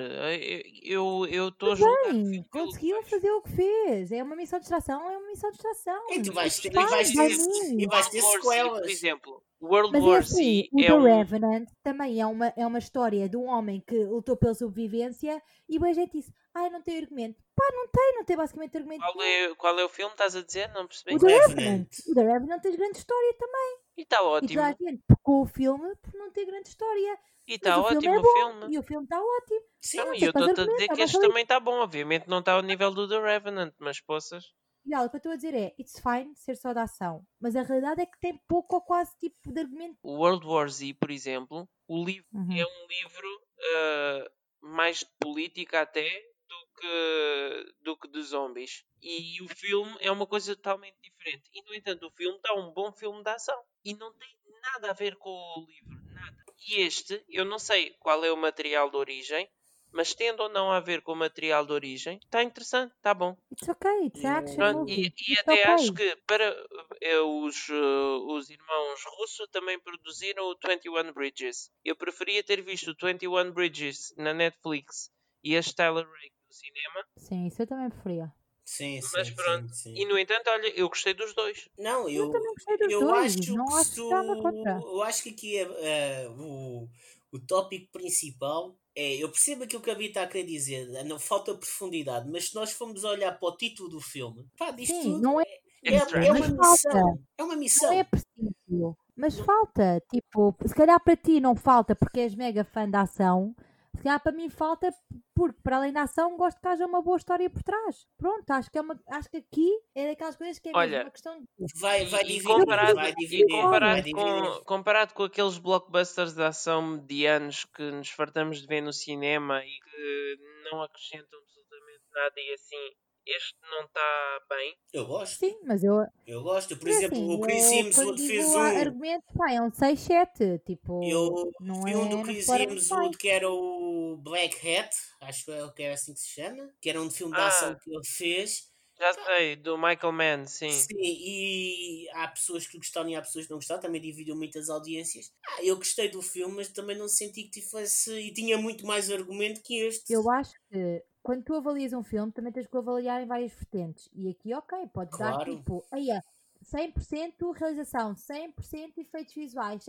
Eu 0.84 1.26
estou 1.50 1.74
a 1.74 1.76
julgar. 1.76 2.14
Bem, 2.14 2.44
conseguiu 2.50 3.04
fazer 3.04 3.32
o 3.32 3.42
que 3.42 3.52
fez. 3.52 4.12
É 4.12 4.24
uma 4.24 4.36
missão 4.36 4.58
de 4.60 4.66
extração, 4.66 5.10
é 5.10 5.18
uma 5.18 5.28
missão 5.28 5.52
de 5.52 5.58
extração. 5.58 6.12
E 6.12 6.22
tu 6.22 6.34
vais 6.34 6.60
ter, 6.60 6.72
e 6.72 6.76
vais 6.76 7.12
ter, 7.12 7.32
e 7.78 7.88
vais 7.88 8.10
ter 8.10 8.22
sequelas. 8.22 8.82
Por 8.82 8.90
exemplo, 8.90 9.44
World 9.62 9.92
mas 9.92 10.04
War 10.04 10.16
é 10.16 10.20
assim, 10.20 10.64
Z 10.64 10.70
o 10.72 10.80
é 10.80 10.86
The 10.86 10.94
um... 10.94 11.04
Revenant 11.04 11.70
também 11.84 12.22
é 12.22 12.26
uma, 12.26 12.54
é 12.56 12.66
uma 12.66 12.80
história 12.80 13.28
de 13.28 13.36
um 13.36 13.48
homem 13.48 13.84
que 13.86 14.06
lutou 14.06 14.38
pela 14.38 14.54
sobrevivência 14.54 15.42
e 15.68 15.78
a 15.84 15.94
gente 15.94 16.12
disse, 16.14 16.32
ai, 16.54 16.70
não 16.70 16.82
tem 16.82 16.98
argumento. 17.00 17.42
Pá, 17.56 17.66
não 17.74 17.88
tem, 17.88 18.14
não 18.16 18.24
tem 18.24 18.38
basicamente 18.38 18.78
argumento. 18.78 19.02
Qual 19.02 19.22
é, 19.24 19.56
qual 19.56 19.80
é 19.80 19.84
o 19.84 19.90
filme, 19.90 20.12
estás 20.12 20.36
a 20.36 20.44
dizer? 20.44 20.72
Não 20.74 20.88
percebi. 20.88 21.16
O 21.16 21.20
The 21.20 21.28
Revenant. 21.28 21.88
O 22.08 22.14
The 22.14 22.24
Revenant 22.24 22.62
tem 22.62 22.76
grande 22.76 22.98
história 23.00 23.34
também. 23.34 23.87
E 23.98 24.04
está 24.04 24.22
ótimo. 24.22 24.52
E 24.52 24.56
toda 24.56 24.68
a 24.68 24.90
gente 24.92 25.04
pecou 25.08 25.42
o 25.42 25.48
filme 25.48 25.96
por 25.96 26.14
não 26.14 26.32
ter 26.32 26.46
grande 26.46 26.70
história. 26.70 27.20
E 27.48 27.56
está 27.56 27.80
ótimo 27.80 28.02
filme 28.02 28.18
é 28.18 28.20
o 28.20 28.34
filme. 28.34 28.76
E 28.76 28.80
o 28.80 28.84
filme 28.84 29.04
está 29.06 29.20
ótimo. 29.20 29.62
Sim, 29.82 29.98
e 30.16 30.24
eu 30.24 30.30
estou-te 30.30 30.62
a 30.62 30.66
dizer 30.66 30.88
que 30.90 31.02
este 31.02 31.20
também 31.20 31.44
está 31.44 31.60
bom. 31.60 31.80
Obviamente 31.80 32.28
não 32.28 32.40
está 32.40 32.54
ao 32.54 32.62
nível 32.62 32.92
do 32.92 33.08
The 33.08 33.20
Revenant, 33.20 33.74
mas 33.80 34.00
poças. 34.00 34.46
E 34.86 34.96
o 34.96 35.10
que 35.10 35.16
eu 35.16 35.18
estou 35.18 35.32
a 35.34 35.36
dizer 35.36 35.54
é, 35.54 35.76
it's 35.78 36.00
fine 36.00 36.34
ser 36.34 36.56
só 36.56 36.74
da 36.74 36.84
ação, 36.84 37.22
mas 37.42 37.58
a 37.58 37.62
realidade 37.62 38.02
é 38.02 38.06
que 38.06 38.18
tem 38.22 38.38
pouco 38.48 38.76
ou 38.76 38.82
quase 38.82 39.12
tipo 39.20 39.52
de 39.52 39.60
argumento. 39.60 39.98
O 40.02 40.14
World 40.14 40.48
War 40.48 40.70
Z, 40.70 40.94
por 40.94 41.12
exemplo, 41.12 41.68
o 41.90 42.06
livro 42.06 42.26
uhum. 42.32 42.54
é 42.54 42.64
um 42.64 42.88
livro 42.88 43.28
uh, 43.60 44.30
mais 44.62 45.00
de 45.00 45.10
política 45.20 45.82
até 45.82 46.10
do 46.48 46.68
que, 46.80 47.74
do 47.82 47.98
que 47.98 48.08
de 48.08 48.22
zombies. 48.24 48.86
E 49.02 49.42
o 49.44 49.50
filme 49.50 49.94
é 50.00 50.10
uma 50.10 50.26
coisa 50.26 50.56
totalmente 50.56 50.98
diferente. 51.02 51.50
E, 51.54 51.62
no 51.64 51.76
entanto, 51.76 52.08
o 52.08 52.12
filme 52.12 52.38
está 52.38 52.54
um 52.54 52.72
bom 52.72 52.92
filme 52.94 53.22
de 53.22 53.30
ação. 53.30 53.62
E 53.88 53.94
não 53.96 54.12
tem 54.14 54.38
nada 54.62 54.90
a 54.92 54.94
ver 54.94 55.16
com 55.16 55.30
o 55.30 55.66
livro, 55.66 55.98
nada. 56.14 56.46
E 56.68 56.82
este, 56.82 57.24
eu 57.30 57.46
não 57.46 57.58
sei 57.58 57.92
qual 58.00 58.24
é 58.26 58.32
o 58.32 58.38
material 58.38 58.90
de 58.90 58.98
origem, 58.98 59.50
mas 59.92 60.14
tendo 60.14 60.44
ou 60.44 60.50
não 60.50 60.72
a 60.72 60.80
ver 60.80 61.02
com 61.02 61.14
o 61.14 61.16
material 61.16 61.66
de 61.66 61.72
origem, 61.72 62.18
está 62.18 62.44
interessante, 62.44 62.94
está 62.96 63.14
bom. 63.14 63.38
It's 63.52 63.68
okay, 63.70 64.06
it's 64.08 64.26
action 64.26 64.56
Pronto, 64.56 64.92
e, 64.92 65.14
e 65.28 65.40
até 65.40 65.54
okay. 65.54 65.64
acho 65.72 65.94
que 65.94 66.16
para 66.28 66.52
uh, 66.52 67.46
os, 67.46 67.70
uh, 67.70 68.36
os 68.36 68.50
irmãos 68.50 69.04
russos 69.18 69.48
também 69.52 69.80
produziram 69.80 70.52
o 70.52 70.56
21 70.56 71.14
Bridges. 71.14 71.72
Eu 71.84 71.96
preferia 71.96 72.44
ter 72.44 72.62
visto 72.62 72.92
o 72.92 72.96
21 73.02 73.52
Bridges 73.52 74.14
na 74.18 74.34
Netflix 74.34 75.10
e 75.44 75.56
a 75.56 75.62
Stellar 75.62 76.06
Rake 76.06 76.36
no 76.46 76.54
cinema. 76.54 77.06
Sim, 77.18 77.48
isso 77.48 77.62
eu 77.62 77.68
também 77.68 77.90
preferia. 77.90 78.34
Sim, 78.68 79.02
sim, 79.02 79.10
mas 79.14 79.30
pronto. 79.30 79.74
Sim, 79.74 79.96
sim. 79.96 80.02
E 80.02 80.06
no 80.06 80.20
entanto, 80.20 80.50
olha, 80.50 80.68
eu 80.78 80.90
gostei 80.90 81.14
dos 81.14 81.34
dois. 81.34 81.70
Não, 81.80 82.10
eu, 82.10 82.26
eu 82.26 82.32
também 82.32 82.54
gostei 82.54 82.78
dos 82.78 82.92
eu 82.92 83.00
dois. 83.00 83.36
Acho 83.38 83.56
não 83.56 83.66
que 83.66 83.74
acho. 83.74 84.02
Eu 84.12 85.04
acho 85.04 85.24
que 85.24 85.30
aqui 85.30 85.58
é, 85.58 86.28
uh, 86.28 86.42
o, 86.42 86.90
o 87.32 87.40
tópico 87.40 87.90
principal 87.94 88.78
é, 88.94 89.16
eu 89.16 89.30
percebo 89.30 89.64
aquilo 89.64 89.82
que 89.82 89.90
a 89.90 89.96
Bia 89.96 90.10
está 90.10 90.24
a 90.24 90.28
querer 90.28 90.46
dizer, 90.46 90.86
não 91.06 91.18
falta 91.18 91.56
profundidade, 91.56 92.30
mas 92.30 92.50
se 92.50 92.56
nós 92.56 92.74
formos 92.74 93.06
olhar 93.06 93.32
para 93.40 93.48
o 93.48 93.56
título 93.56 93.88
do 93.88 94.02
filme, 94.02 94.46
pá, 94.58 94.72
diz 94.72 94.90
Sim, 94.90 95.04
tudo, 95.04 95.22
não 95.22 95.40
é, 95.40 95.46
é, 95.86 95.94
é, 95.94 96.28
é 96.28 96.32
uma 96.32 96.48
missão. 96.50 97.20
É 97.38 97.44
uma 97.44 97.56
missão. 97.56 97.90
Não 97.90 98.00
é 98.00 98.04
preciso, 98.04 98.98
mas 99.16 99.40
falta. 99.40 100.04
Tipo, 100.12 100.54
se 100.66 100.76
calhar 100.76 101.00
para 101.00 101.16
ti 101.16 101.40
não 101.40 101.56
falta 101.56 101.96
porque 101.96 102.20
és 102.20 102.36
mega 102.36 102.66
fã 102.66 102.90
da 102.90 103.02
ação, 103.02 103.56
se 103.98 104.04
calhar 104.04 104.22
para 104.22 104.32
mim 104.32 104.50
falta 104.50 104.90
porque 105.36 105.60
para 105.62 105.78
além 105.78 105.92
da 105.92 106.04
ação 106.04 106.38
gosto 106.38 106.60
que 106.60 106.68
haja 106.68 106.86
uma 106.86 107.02
boa 107.02 107.18
história 107.18 107.50
por 107.50 107.62
trás. 107.64 108.08
Pronto, 108.18 108.50
acho 108.50 108.72
que, 108.72 108.78
é 108.78 108.82
uma, 108.82 109.00
acho 109.10 109.30
que 109.30 109.38
aqui 109.38 109.70
é 109.96 110.08
daquelas 110.08 110.36
coisas 110.36 110.60
que 110.60 110.70
é 110.70 110.72
Olha, 110.76 111.04
uma 111.04 111.12
questão 111.12 111.40
de... 111.40 111.48
Vai, 111.80 112.06
vai 112.06 112.24
dividir, 112.24 112.44
comparado, 112.44 112.96
vai 112.96 113.14
dividir, 113.14 113.46
e 113.46 113.48
comparado, 113.48 114.02
vai 114.02 114.12
com, 114.12 114.64
comparado 114.66 115.14
com 115.14 115.24
aqueles 115.24 115.58
blockbusters 115.58 116.34
de 116.34 116.44
ação 116.44 116.82
medianos 116.82 117.66
que 117.66 117.92
nos 117.92 118.10
fartamos 118.10 118.62
de 118.62 118.68
ver 118.68 118.82
no 118.82 118.94
cinema 118.94 119.64
e 119.64 119.80
que 119.80 120.38
não 120.72 120.82
acrescentam 120.82 121.40
absolutamente 121.40 122.04
nada 122.14 122.34
e 122.38 122.54
assim 122.54 123.07
este 123.36 123.56
não 123.70 123.86
está 123.86 124.40
bem. 124.50 124.76
Eu 124.94 125.06
gosto. 125.06 125.38
Sim, 125.38 125.58
mas 125.64 125.84
eu. 125.84 126.06
Eu 126.26 126.44
gosto. 126.44 126.78
Por 126.78 126.88
exemplo, 126.88 127.18
assim, 127.18 127.36
o 127.36 127.42
Chris 127.42 127.72
Hemsworth 127.72 128.20
fez 128.20 128.48
um. 128.48 128.60
argumento, 128.60 129.26
pá, 129.36 129.52
é 129.52 129.62
um 129.62 129.70
6-7. 129.70 130.64
Tipo. 130.66 131.04
Eu 131.04 131.52
não 131.60 131.84
vi 131.84 131.92
é, 131.92 131.98
um 131.98 132.10
do 132.10 132.24
Chris 132.24 132.48
Hemsworth 132.48 133.18
que 133.18 133.30
era 133.30 133.50
o 133.50 134.18
Black 134.18 134.56
Hat, 134.56 134.90
acho 135.22 135.46
que 135.76 135.84
era 135.84 135.94
assim 135.94 136.14
que 136.14 136.20
se 136.20 136.30
chama, 136.30 136.72
que 136.82 136.90
era 136.90 137.02
um 137.02 137.10
filme 137.10 137.34
de 137.34 137.42
ação 137.42 137.72
ah. 137.72 137.76
que 137.76 137.90
ele 137.90 138.06
fez. 138.06 138.72
Já 139.00 139.14
sei, 139.14 139.56
do 139.56 139.78
Michael 139.78 140.12
Mann, 140.12 140.46
sim. 140.48 140.72
Sim, 140.72 140.96
e 140.98 142.10
há 142.14 142.28
pessoas 142.28 142.66
que 142.66 142.78
gostaram 142.78 143.10
e 143.10 143.16
há 143.16 143.22
pessoas 143.22 143.46
que 143.46 143.52
não 143.52 143.58
gostaram, 143.58 143.82
também 143.82 144.02
dividiu 144.02 144.36
muitas 144.36 144.70
audiências. 144.70 145.32
Ah, 145.46 145.64
eu 145.64 145.76
gostei 145.76 146.10
do 146.10 146.22
filme, 146.22 146.56
mas 146.56 146.70
também 146.70 146.98
não 146.98 147.08
senti 147.08 147.44
que 147.44 147.62
tivesse. 147.62 148.12
e 148.12 148.34
tinha 148.34 148.58
muito 148.58 148.86
mais 148.86 149.12
argumento 149.12 149.62
que 149.62 149.76
este. 149.82 150.12
Eu 150.12 150.30
acho 150.32 150.54
que 150.70 151.04
quando 151.22 151.44
tu 151.44 151.54
avalias 151.54 151.94
um 151.94 152.04
filme, 152.04 152.32
também 152.32 152.52
tens 152.52 152.68
que 152.68 152.78
avaliar 152.78 153.22
em 153.22 153.28
várias 153.28 153.54
vertentes. 153.54 154.10
E 154.14 154.30
aqui, 154.30 154.54
ok, 154.54 154.88
pode 154.94 155.12
claro. 155.12 155.38
dar 155.38 155.46
tipo, 155.46 155.86
aí 155.92 156.10
é 156.10 156.22
100% 156.64 157.52
realização, 157.52 158.16
100% 158.16 158.98
efeitos 158.98 159.34
visuais. 159.34 159.86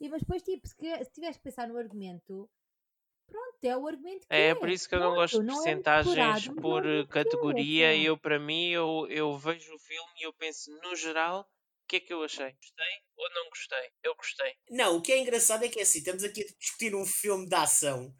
E, 0.00 0.08
mas 0.08 0.20
depois, 0.20 0.42
tipo, 0.42 0.66
se, 0.66 0.74
se 0.76 1.12
tiveres 1.12 1.36
que 1.36 1.44
pensar 1.44 1.68
no 1.68 1.78
argumento, 1.78 2.50
Pronto, 3.30 3.64
é 3.64 3.76
o 3.76 3.86
argumento 3.86 4.26
que 4.26 4.34
é. 4.34 4.48
É 4.48 4.54
por 4.54 4.68
isso 4.68 4.88
que 4.88 4.94
eu 4.94 5.00
não 5.00 5.14
gosto 5.14 5.40
de 5.40 5.46
percentagens 5.46 6.48
é 6.48 6.60
por 6.60 6.86
é 6.86 7.06
categoria. 7.06 7.96
eu, 7.96 8.16
para 8.18 8.38
mim, 8.38 8.68
eu, 8.68 9.06
eu 9.08 9.36
vejo 9.38 9.74
o 9.74 9.78
filme 9.78 10.10
e 10.20 10.26
eu 10.26 10.32
penso, 10.32 10.70
no 10.82 10.96
geral, 10.96 11.40
o 11.40 11.86
que 11.86 11.96
é 11.96 12.00
que 12.00 12.12
eu 12.12 12.22
achei? 12.22 12.52
Gostei 12.52 12.94
ou 13.16 13.30
não 13.34 13.48
gostei? 13.48 13.90
Eu 14.02 14.14
gostei. 14.14 14.54
Não, 14.70 14.96
o 14.96 15.02
que 15.02 15.12
é 15.12 15.18
engraçado 15.18 15.64
é 15.64 15.68
que 15.68 15.78
é 15.78 15.82
assim, 15.82 15.98
estamos 15.98 16.24
aqui 16.24 16.42
a 16.42 16.58
discutir 16.58 16.94
um 16.94 17.06
filme 17.06 17.48
de 17.48 17.54
ação 17.54 18.14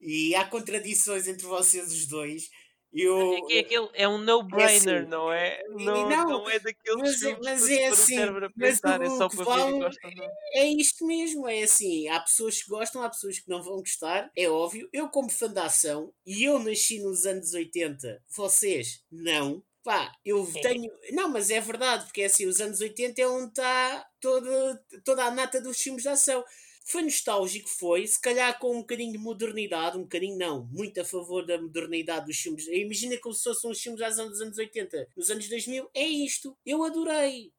e 0.00 0.34
há 0.34 0.44
contradições 0.44 1.26
entre 1.26 1.46
vocês 1.46 1.92
os 1.92 2.06
dois. 2.06 2.48
Eu, 2.94 3.34
é 3.34 3.40
que 3.42 3.58
aquele 3.58 3.88
é 3.94 4.08
um 4.08 4.18
no-brainer, 4.18 4.68
é 4.68 4.98
assim, 5.00 5.08
não 5.08 5.32
é? 5.32 5.62
Não, 5.68 6.08
não, 6.08 6.28
não 6.28 6.50
é 6.50 6.60
daqueles 6.60 7.00
mas, 7.00 7.22
é, 7.22 7.26
filmes 7.26 7.44
mas 7.44 7.70
é 7.70 7.86
assim, 7.86 8.30
mas 8.30 8.52
pensar, 8.52 9.02
é 9.02 9.10
só 9.10 9.28
para 9.28 9.44
vão, 9.44 9.78
gostam. 9.80 10.10
É 10.52 10.66
isto 10.68 11.04
mesmo, 11.04 11.48
é 11.48 11.64
assim, 11.64 12.06
há 12.08 12.20
pessoas 12.20 12.62
que 12.62 12.70
gostam, 12.70 13.02
há 13.02 13.10
pessoas 13.10 13.40
que 13.40 13.48
não 13.48 13.60
vão 13.60 13.78
gostar, 13.78 14.30
é 14.36 14.48
óbvio. 14.48 14.88
Eu 14.92 15.08
como 15.08 15.28
fã 15.28 15.48
da 15.48 15.64
ação, 15.64 16.12
e 16.24 16.44
eu 16.44 16.60
nasci 16.60 17.00
nos 17.02 17.26
anos 17.26 17.52
80, 17.52 18.22
vocês 18.28 19.02
não, 19.10 19.60
Pá, 19.84 20.10
eu 20.24 20.50
tenho. 20.62 20.90
Não, 21.12 21.28
mas 21.28 21.50
é 21.50 21.60
verdade, 21.60 22.04
porque 22.06 22.22
é 22.22 22.24
assim, 22.24 22.46
os 22.46 22.58
anos 22.58 22.80
80 22.80 23.20
é 23.20 23.28
onde 23.28 23.48
está 23.48 24.06
toda, 24.18 24.82
toda 25.04 25.24
a 25.24 25.30
nata 25.30 25.60
dos 25.60 25.76
filmes 25.76 26.04
de 26.04 26.08
ação. 26.08 26.42
Foi 26.86 27.02
nostálgico, 27.02 27.68
foi, 27.68 28.06
se 28.06 28.20
calhar 28.20 28.58
com 28.58 28.76
um 28.76 28.80
bocadinho 28.80 29.12
de 29.12 29.18
modernidade, 29.18 29.96
um 29.96 30.02
bocadinho 30.02 30.36
não, 30.36 30.66
muito 30.66 31.00
a 31.00 31.04
favor 31.04 31.46
da 31.46 31.58
modernidade 31.60 32.26
dos 32.26 32.36
filmes. 32.36 32.66
Imagina 32.68 33.16
como 33.18 33.34
se 33.34 33.42
fossem 33.42 33.70
os 33.70 33.80
filmes 33.80 34.00
dos 34.00 34.40
anos 34.42 34.58
80, 34.58 35.08
nos 35.16 35.30
anos 35.30 35.48
2000, 35.48 35.88
é 35.94 36.06
isto. 36.06 36.54
Eu 36.64 36.84
adorei 36.84 37.53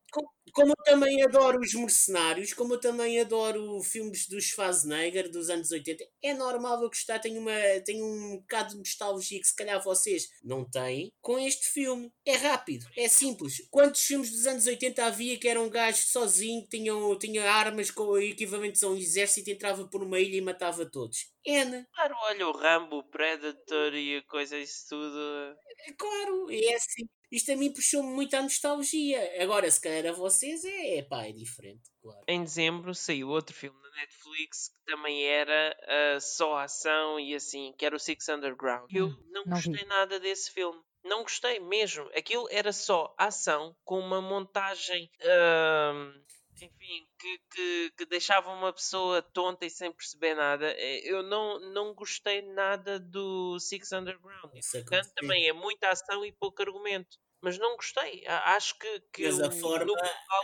como 0.54 0.72
eu 0.72 0.84
também 0.86 1.22
adoro 1.24 1.60
os 1.60 1.74
mercenários, 1.74 2.54
como 2.54 2.76
eu 2.76 2.80
também 2.80 3.20
adoro 3.20 3.82
filmes 3.84 4.28
dos 4.28 4.46
Schwarzenegger 4.46 5.30
dos 5.30 5.50
anos 5.50 5.72
80, 5.72 6.06
é 6.24 6.34
normal 6.34 6.82
eu 6.82 6.88
gostar, 6.88 7.20
tenho, 7.20 7.42
uma, 7.42 7.52
tenho 7.84 8.06
um 8.06 8.38
bocado 8.38 8.70
de 8.70 8.78
nostalgia 8.78 9.40
que 9.40 9.48
se 9.48 9.56
calhar 9.56 9.84
vocês 9.84 10.30
não 10.44 10.64
têm 10.64 11.12
com 11.22 11.38
este 11.38 11.68
filme. 11.68 12.12
É 12.26 12.38
rápido, 12.38 12.86
é 12.96 13.08
simples. 13.10 13.68
Quantos 13.70 14.02
filmes 14.02 14.32
dos 14.32 14.48
anos 14.48 14.66
80 14.66 15.06
havia 15.06 15.38
que 15.38 15.48
eram 15.48 15.70
gajos 15.70 16.12
sozinho, 16.12 16.66
tinham, 16.70 17.18
tinham 17.20 17.46
armas 17.46 17.92
com 17.92 18.18
equivalentes 18.18 18.82
a 18.84 18.90
um 18.90 18.96
exército, 18.96 19.50
entrava 19.50 19.88
por 19.88 20.04
uma 20.04 20.20
ilha 20.20 20.38
e 20.38 20.42
matava 20.42 20.86
todos? 20.86 21.28
N. 21.46 21.86
Claro, 21.94 22.16
olha 22.24 22.48
o 22.48 22.52
Rambo, 22.52 22.98
o 22.98 23.04
Predator 23.04 23.94
e 23.94 24.18
a 24.18 24.24
coisa, 24.24 24.58
isso 24.58 24.86
tudo. 24.90 25.56
É 25.88 25.94
claro, 25.94 26.48
é 26.50 26.74
assim. 26.74 27.08
Isto 27.36 27.52
a 27.52 27.56
mim 27.58 27.70
puxou-me 27.70 28.14
muito 28.14 28.34
à 28.34 28.42
nostalgia. 28.42 29.44
Agora, 29.44 29.70
se 29.70 29.82
calhar 29.82 30.06
a 30.06 30.16
vocês, 30.16 30.64
é, 30.64 31.00
é 31.00 31.04
pá, 31.04 31.26
é 31.26 31.34
diferente, 31.34 31.92
claro. 32.02 32.24
Em 32.30 32.42
dezembro 32.42 32.96
saiu 32.96 33.28
outro 33.28 33.54
filme 33.54 33.78
na 33.82 33.90
Netflix 33.90 34.70
que 34.70 34.86
também 34.86 35.22
era 35.26 35.78
uh, 35.84 36.22
só 36.22 36.60
ação 36.60 37.20
e 37.20 37.36
assim, 37.36 37.74
que 37.78 37.86
era 37.86 37.94
o 37.94 38.00
Six 38.00 38.30
Underground. 38.30 38.90
Eu 38.90 39.08
hum, 39.08 39.24
não, 39.32 39.44
não 39.44 39.54
gostei 39.54 39.74
vi. 39.74 39.86
nada 39.86 40.18
desse 40.18 40.50
filme. 40.50 40.82
Não 41.04 41.24
gostei 41.24 41.60
mesmo. 41.60 42.10
Aquilo 42.16 42.48
era 42.50 42.72
só 42.72 43.14
ação 43.18 43.76
com 43.84 44.00
uma 44.00 44.22
montagem. 44.22 45.12
Uh, 45.20 46.18
enfim, 46.56 47.06
que, 47.20 47.40
que, 47.52 47.94
que, 47.98 48.06
deixava 48.06 48.50
uma 48.50 48.72
pessoa 48.72 49.22
tonta 49.22 49.66
e 49.66 49.70
sem 49.70 49.92
perceber 49.92 50.36
nada. 50.36 50.72
Eh, 50.72 51.02
eu 51.04 51.22
não, 51.22 51.60
não 51.74 51.94
gostei 51.94 52.42
nada 52.42 52.98
do 52.98 53.60
Six 53.60 53.92
Underground. 53.92 54.54
Portanto, 54.72 55.12
também 55.16 55.50
é 55.50 55.52
muita 55.52 55.90
ação 55.90 56.26
e 56.26 56.32
pouco 56.32 56.62
argumento 56.62 57.18
mas 57.46 57.60
não 57.60 57.76
gostei. 57.76 58.26
Acho 58.26 58.76
que, 58.80 59.00
que 59.14 59.26
mas 59.26 59.40
a 59.40 59.52
forma, 59.52 59.94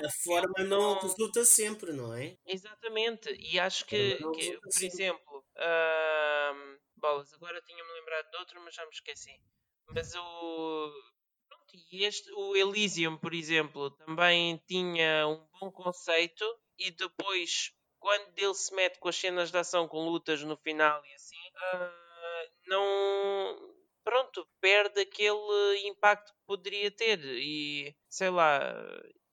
a 0.05 0.09
forma 0.23 0.63
não 0.65 0.99
resulta 0.99 1.43
sempre, 1.43 1.91
não 1.93 2.13
é? 2.13 2.37
Exatamente, 2.45 3.35
e 3.39 3.59
acho 3.59 3.87
que, 3.87 4.17
que 4.35 4.59
por 4.59 4.71
sempre. 4.71 4.85
exemplo, 4.85 5.45
uh, 5.57 6.79
bolas, 6.97 7.33
agora 7.33 7.59
tinha-me 7.63 7.91
lembrado 7.93 8.29
de 8.29 8.37
outro, 8.37 8.61
mas 8.61 8.75
já 8.75 8.85
me 8.85 8.91
esqueci. 8.91 9.35
Mas 9.87 10.13
o. 10.13 10.91
Pronto, 11.49 11.73
e 11.91 12.05
este, 12.05 12.31
o 12.33 12.55
Elysium, 12.55 13.17
por 13.17 13.33
exemplo, 13.33 13.89
também 14.05 14.61
tinha 14.67 15.27
um 15.27 15.43
bom 15.59 15.71
conceito 15.71 16.45
e 16.77 16.91
depois, 16.91 17.73
quando 17.97 18.37
ele 18.37 18.53
se 18.53 18.75
mete 18.75 18.99
com 18.99 19.09
as 19.09 19.15
cenas 19.15 19.49
de 19.49 19.57
ação 19.57 19.87
com 19.87 20.07
lutas 20.07 20.43
no 20.43 20.55
final 20.55 21.03
e 21.03 21.13
assim, 21.15 21.49
uh, 21.73 22.51
não 22.67 23.70
pronto, 24.03 24.47
perde 24.59 25.01
aquele 25.01 25.87
impacto 25.87 26.33
que 26.33 26.39
poderia 26.45 26.91
ter. 26.91 27.19
E 27.23 27.95
sei 28.09 28.29
lá, 28.29 28.73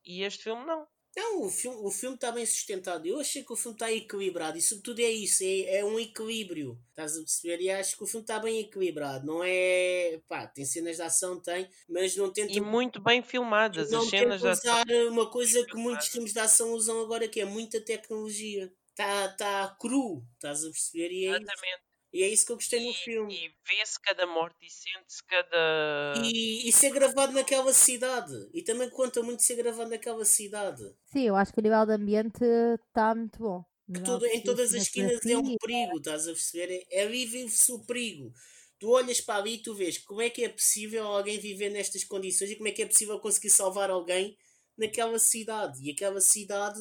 e 0.05 0.23
este 0.23 0.45
filme 0.45 0.65
não. 0.65 0.87
Não, 1.17 1.43
o 1.43 1.51
filme, 1.51 1.77
o 1.81 1.91
filme 1.91 2.15
está 2.15 2.31
bem 2.31 2.47
sustentado. 2.47 3.05
Eu 3.05 3.19
achei 3.19 3.43
que 3.43 3.53
o 3.53 3.57
filme 3.57 3.75
está 3.75 3.91
equilibrado 3.91 4.57
e, 4.57 4.63
sobretudo, 4.63 5.01
é 5.01 5.11
isso: 5.11 5.43
é, 5.43 5.79
é 5.79 5.85
um 5.85 5.99
equilíbrio. 5.99 6.79
Estás 6.91 7.17
a 7.17 7.21
perceber? 7.21 7.61
E 7.61 7.71
acho 7.71 7.97
que 7.97 8.05
o 8.05 8.07
filme 8.07 8.23
está 8.23 8.39
bem 8.39 8.61
equilibrado. 8.61 9.27
Não 9.27 9.43
é. 9.43 10.21
pá, 10.29 10.47
tem 10.47 10.65
cenas 10.65 10.97
de 10.97 11.03
ação, 11.03 11.41
tem, 11.41 11.69
mas 11.89 12.15
não 12.15 12.33
tenta. 12.33 12.53
E 12.53 12.61
muito 12.61 13.01
bem 13.01 13.21
filmadas. 13.21 13.91
Não 13.91 14.03
as 14.03 14.09
cenas 14.09 14.41
de 14.41 14.49
ação. 14.49 14.73
usar 14.73 14.87
uma 15.11 15.29
coisa 15.29 15.65
que 15.67 15.77
muitos 15.77 16.07
filmes 16.07 16.33
de 16.33 16.39
ação 16.39 16.73
usam 16.73 17.01
agora, 17.01 17.27
que 17.27 17.41
é 17.41 17.45
muita 17.45 17.81
tecnologia. 17.81 18.73
Está 18.91 19.29
tá 19.29 19.77
cru, 19.81 20.25
estás 20.35 20.65
a 20.65 20.71
perceber? 20.71 21.13
E 21.13 21.27
é 21.27 21.31
Exatamente. 21.31 21.79
Isso. 21.79 21.88
E 22.13 22.23
é 22.23 22.29
isso 22.29 22.47
que 22.47 22.53
eu 22.53 22.57
gostei 22.57 22.87
no 22.87 22.93
filme. 22.93 23.35
E 23.35 23.49
vê-se 23.67 24.01
cada 24.01 24.27
morte 24.27 24.57
e 24.63 24.71
sente-se 24.71 25.23
cada. 25.25 26.15
E, 26.25 26.69
e 26.69 26.73
ser 26.73 26.91
gravado 26.91 27.33
naquela 27.33 27.73
cidade. 27.73 28.35
E 28.55 28.63
também 28.63 28.89
conta 28.89 29.23
muito 29.23 29.43
ser 29.43 29.57
gravado 29.57 29.91
naquela 29.91 30.25
cidade. 30.25 30.83
Sim, 31.07 31.27
eu 31.27 31.37
acho 31.37 31.53
que 31.53 31.61
o 31.61 31.63
nível 31.63 31.85
de 31.85 31.93
ambiente 31.93 32.45
está 32.89 33.15
muito 33.15 33.39
bom. 33.39 33.65
Que 33.93 34.03
todo, 34.03 34.27
em 34.27 34.43
todas 34.43 34.75
as 34.75 34.83
esquinas 34.83 35.25
é 35.25 35.37
um 35.39 35.57
perigo, 35.57 35.97
estás 35.97 36.29
a 36.29 36.33
perceber? 36.33 36.87
É 36.91 37.03
ali 37.03 37.25
vive-se 37.25 37.73
o 37.73 37.85
perigo. 37.87 38.33
Tu 38.79 38.89
olhas 38.89 39.21
para 39.21 39.41
ali 39.41 39.55
e 39.55 39.63
tu 39.63 39.75
vês 39.75 39.99
como 39.99 40.21
é 40.21 40.29
que 40.29 40.45
é 40.45 40.49
possível 40.49 41.07
alguém 41.07 41.39
viver 41.39 41.71
nestas 41.71 42.05
condições 42.05 42.51
e 42.51 42.57
como 42.57 42.69
é 42.69 42.73
que 42.73 42.83
é 42.83 42.87
possível 42.87 43.19
conseguir 43.19 43.51
salvar 43.51 43.91
alguém 43.91 44.37
naquela 44.77 45.19
cidade. 45.19 45.83
E 45.83 45.91
aquela 45.91 46.21
cidade 46.21 46.81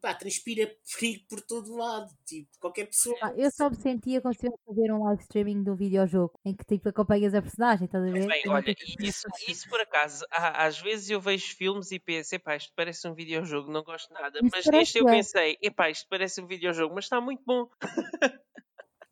pá, 0.00 0.14
transpira 0.14 0.70
perigo 0.98 1.24
por 1.28 1.40
todo 1.40 1.76
lado. 1.76 2.12
Tipo, 2.26 2.48
qualquer 2.60 2.86
pessoa. 2.86 3.16
Ah, 3.22 3.32
eu 3.36 3.50
só 3.50 3.70
me 3.70 3.76
sentia 3.76 4.20
como 4.20 4.34
se 4.34 4.46
estivesse 4.46 4.70
a 4.70 4.74
ver 4.74 4.92
um 4.92 5.04
live 5.04 5.22
streaming 5.22 5.62
do 5.62 5.74
videojogo 5.74 6.38
em 6.44 6.54
que 6.54 6.64
tipo 6.64 6.88
acompanhas 6.88 7.34
a 7.34 7.42
personagem, 7.42 7.86
estás 7.86 8.02
a 8.02 8.10
ver? 8.10 8.26
Bem, 8.26 8.48
olha, 8.48 8.74
isso, 9.00 9.26
isso 9.48 9.68
por 9.68 9.80
acaso, 9.80 10.24
às 10.30 10.78
vezes 10.80 11.10
eu 11.10 11.20
vejo 11.20 11.56
filmes 11.56 11.90
e 11.92 11.98
penso, 11.98 12.34
epá, 12.34 12.56
isto 12.56 12.72
parece 12.74 13.06
um 13.08 13.14
videojogo, 13.14 13.70
não 13.70 13.82
gosto 13.82 14.12
nada. 14.12 14.38
Isso 14.38 14.50
mas 14.52 14.66
neste 14.66 14.98
eu 14.98 15.06
pensei, 15.06 15.58
epá, 15.62 15.90
isto 15.90 16.06
parece 16.08 16.40
um 16.40 16.46
videojogo, 16.46 16.94
mas 16.94 17.04
está 17.04 17.20
muito 17.20 17.42
bom. 17.44 17.68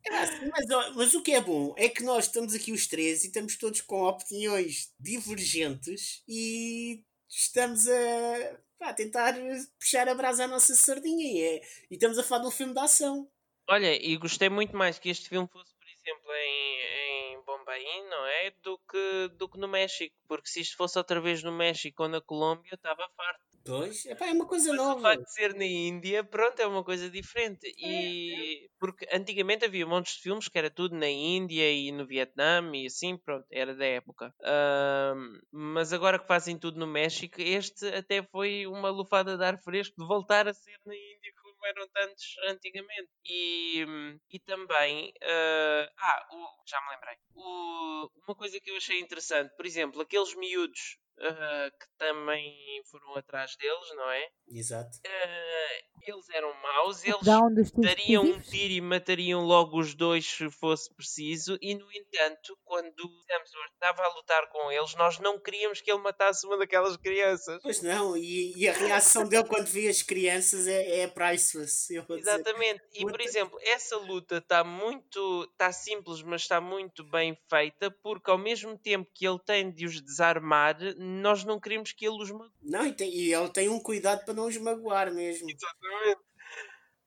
É 0.05 0.17
assim, 0.17 0.49
mas, 0.51 0.95
mas, 0.95 1.13
o 1.13 1.23
que 1.23 1.31
é 1.31 1.39
bom 1.39 1.73
é 1.77 1.87
que 1.87 2.03
nós 2.03 2.25
estamos 2.25 2.53
aqui 2.53 2.73
os 2.73 2.87
três 2.87 3.23
e 3.23 3.27
estamos 3.27 3.55
todos 3.55 3.79
com 3.79 4.01
opiniões 4.03 4.91
divergentes 4.99 6.21
e 6.27 7.05
estamos 7.29 7.87
a 7.87 8.59
pá, 8.83 8.93
tentar 8.93 9.33
puxar 9.79 10.09
a 10.09 10.13
brasa 10.13 10.43
à 10.43 10.47
nossa 10.47 10.75
sardinha 10.75 11.25
e, 11.25 11.41
é, 11.41 11.61
e 11.89 11.93
estamos 11.93 12.17
a 12.17 12.23
falar 12.23 12.41
de 12.41 12.47
um 12.47 12.51
filme 12.51 12.73
de 12.73 12.79
ação. 12.79 13.29
Olha, 13.69 13.95
e 13.95 14.17
gostei 14.17 14.49
muito 14.49 14.75
mais 14.75 14.99
que 14.99 15.09
este 15.09 15.29
filme 15.29 15.47
fosse, 15.47 15.73
por 15.73 15.87
exemplo, 15.87 16.33
em, 16.33 17.35
em 17.37 17.43
Bombay, 17.45 18.03
não 18.09 18.25
é? 18.25 18.51
Do 18.61 18.77
que, 18.79 19.29
do 19.37 19.47
que 19.47 19.57
no 19.57 19.69
México, 19.69 20.13
porque 20.27 20.49
se 20.49 20.59
isto 20.59 20.75
fosse 20.75 20.97
outra 20.97 21.21
vez 21.21 21.41
no 21.41 21.51
México 21.53 22.03
ou 22.03 22.09
na 22.09 22.19
Colômbia, 22.19 22.73
estava 22.73 23.07
farto. 23.15 23.52
Pois, 23.65 24.05
epá, 24.05 24.27
é 24.27 24.33
uma 24.33 24.45
coisa 24.45 24.69
Mas 24.69 24.77
nova. 24.77 24.99
O 24.99 25.01
facto 25.01 25.23
de 25.23 25.33
ser 25.33 25.55
na 25.55 25.65
Índia, 25.65 26.23
pronto, 26.23 26.59
é 26.59 26.67
uma 26.67 26.83
coisa 26.83 27.09
diferente. 27.09 27.65
É, 27.65 27.87
e 27.87 28.69
porque 28.77 29.07
antigamente 29.11 29.63
havia 29.63 29.85
montes 29.85 30.15
de 30.15 30.21
filmes 30.21 30.49
que 30.49 30.57
era 30.57 30.69
tudo 30.69 30.95
na 30.95 31.07
Índia 31.07 31.71
e 31.71 31.89
no 31.91 32.05
Vietnã 32.05 32.61
e 32.73 32.87
assim, 32.87 33.17
pronto, 33.17 33.45
era 33.49 33.73
da 33.73 33.85
época. 33.85 34.33
Uh, 34.41 35.39
mas 35.49 35.93
agora 35.93 36.19
que 36.19 36.27
fazem 36.27 36.59
tudo 36.59 36.77
no 36.77 36.87
México, 36.87 37.39
este 37.39 37.87
até 37.87 38.21
foi 38.23 38.67
uma 38.67 38.89
lufada 38.89 39.37
de 39.37 39.45
ar 39.45 39.57
fresco 39.63 39.95
de 39.97 40.05
voltar 40.05 40.45
a 40.45 40.53
ser 40.53 40.77
na 40.85 40.93
Índia 40.93 41.33
como 41.41 41.65
eram 41.65 41.87
tantos 41.87 42.35
antigamente. 42.49 43.09
E, 43.25 43.85
e 44.29 44.39
também, 44.41 45.07
uh, 45.23 45.89
ah, 45.97 46.27
o, 46.31 46.63
já 46.67 46.81
me 46.81 46.95
lembrei, 46.95 47.15
o, 47.33 48.09
uma 48.27 48.35
coisa 48.35 48.59
que 48.59 48.69
eu 48.69 48.75
achei 48.75 48.99
interessante, 48.99 49.55
por 49.55 49.65
exemplo, 49.65 50.01
aqueles 50.01 50.35
miúdos 50.35 50.97
uh, 51.19 51.71
que 51.79 51.87
também 51.97 52.81
foram 52.89 53.15
atrás 53.15 53.55
deles, 53.57 53.95
não 53.95 54.09
é? 54.09 54.29
Exato. 54.47 54.97
Uh, 55.05 55.93
eles 56.05 56.29
eram 56.29 56.53
maus, 56.61 57.03
eles 57.03 57.71
dariam 57.71 58.23
um 58.23 58.39
tiro 58.39 58.73
e 58.73 58.81
matariam 58.81 59.41
logo 59.41 59.79
os 59.79 59.93
dois 59.93 60.25
se 60.25 60.49
fosse 60.51 60.93
preciso, 60.93 61.57
e 61.61 61.75
no 61.75 61.89
entanto, 61.91 62.57
quando 62.63 63.03
Hemsworth 63.29 63.73
estava 63.73 64.03
a 64.03 64.13
lutar 64.15 64.49
com 64.49 64.71
eles, 64.71 64.95
nós 64.95 65.19
não 65.19 65.39
queríamos 65.39 65.81
que 65.81 65.91
ele 65.91 66.01
matasse 66.01 66.45
uma 66.45 66.57
daquelas 66.57 66.97
crianças. 66.97 67.59
Pois 67.61 67.81
não, 67.81 68.17
e, 68.17 68.53
e 68.57 68.67
a 68.67 68.73
reação 68.73 69.27
dele 69.27 69.47
quando 69.47 69.67
vê 69.67 69.87
as 69.87 70.01
crianças 70.01 70.67
é, 70.67 71.01
é 71.01 71.07
priceless. 71.07 71.93
Exatamente, 72.09 72.81
dizer. 72.91 73.01
e 73.01 73.05
por 73.05 73.21
exemplo, 73.21 73.57
essa 73.61 73.97
luta 73.97 74.37
está 74.37 74.63
muito, 74.63 75.47
está 75.51 75.71
simples, 75.71 76.21
mas 76.21 76.41
está 76.41 76.59
muito 76.59 77.03
bem 77.03 77.37
feita, 77.49 77.89
porque 78.03 78.29
ao 78.29 78.37
mesmo 78.37 78.77
tempo 78.77 79.09
que 79.13 79.25
ele 79.25 79.39
tem 79.39 79.71
de 79.71 79.85
os 79.85 80.01
desarmar, 80.01 80.77
nós 81.03 81.43
não 81.43 81.59
queremos 81.59 81.91
que 81.91 82.05
ele 82.05 82.21
os 82.21 82.31
magoe. 82.31 82.51
Não, 82.61 82.85
e, 82.85 82.93
tem, 82.93 83.13
e 83.13 83.33
ele 83.33 83.49
tem 83.49 83.69
um 83.69 83.79
cuidado 83.79 84.23
para 84.23 84.33
não 84.33 84.47
os 84.47 84.57
magoar 84.57 85.13
mesmo. 85.13 85.49
Exatamente. 85.49 86.21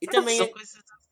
E 0.01 0.07
também. 0.07 0.53
Coisas 0.53 0.75
assim. 0.77 1.07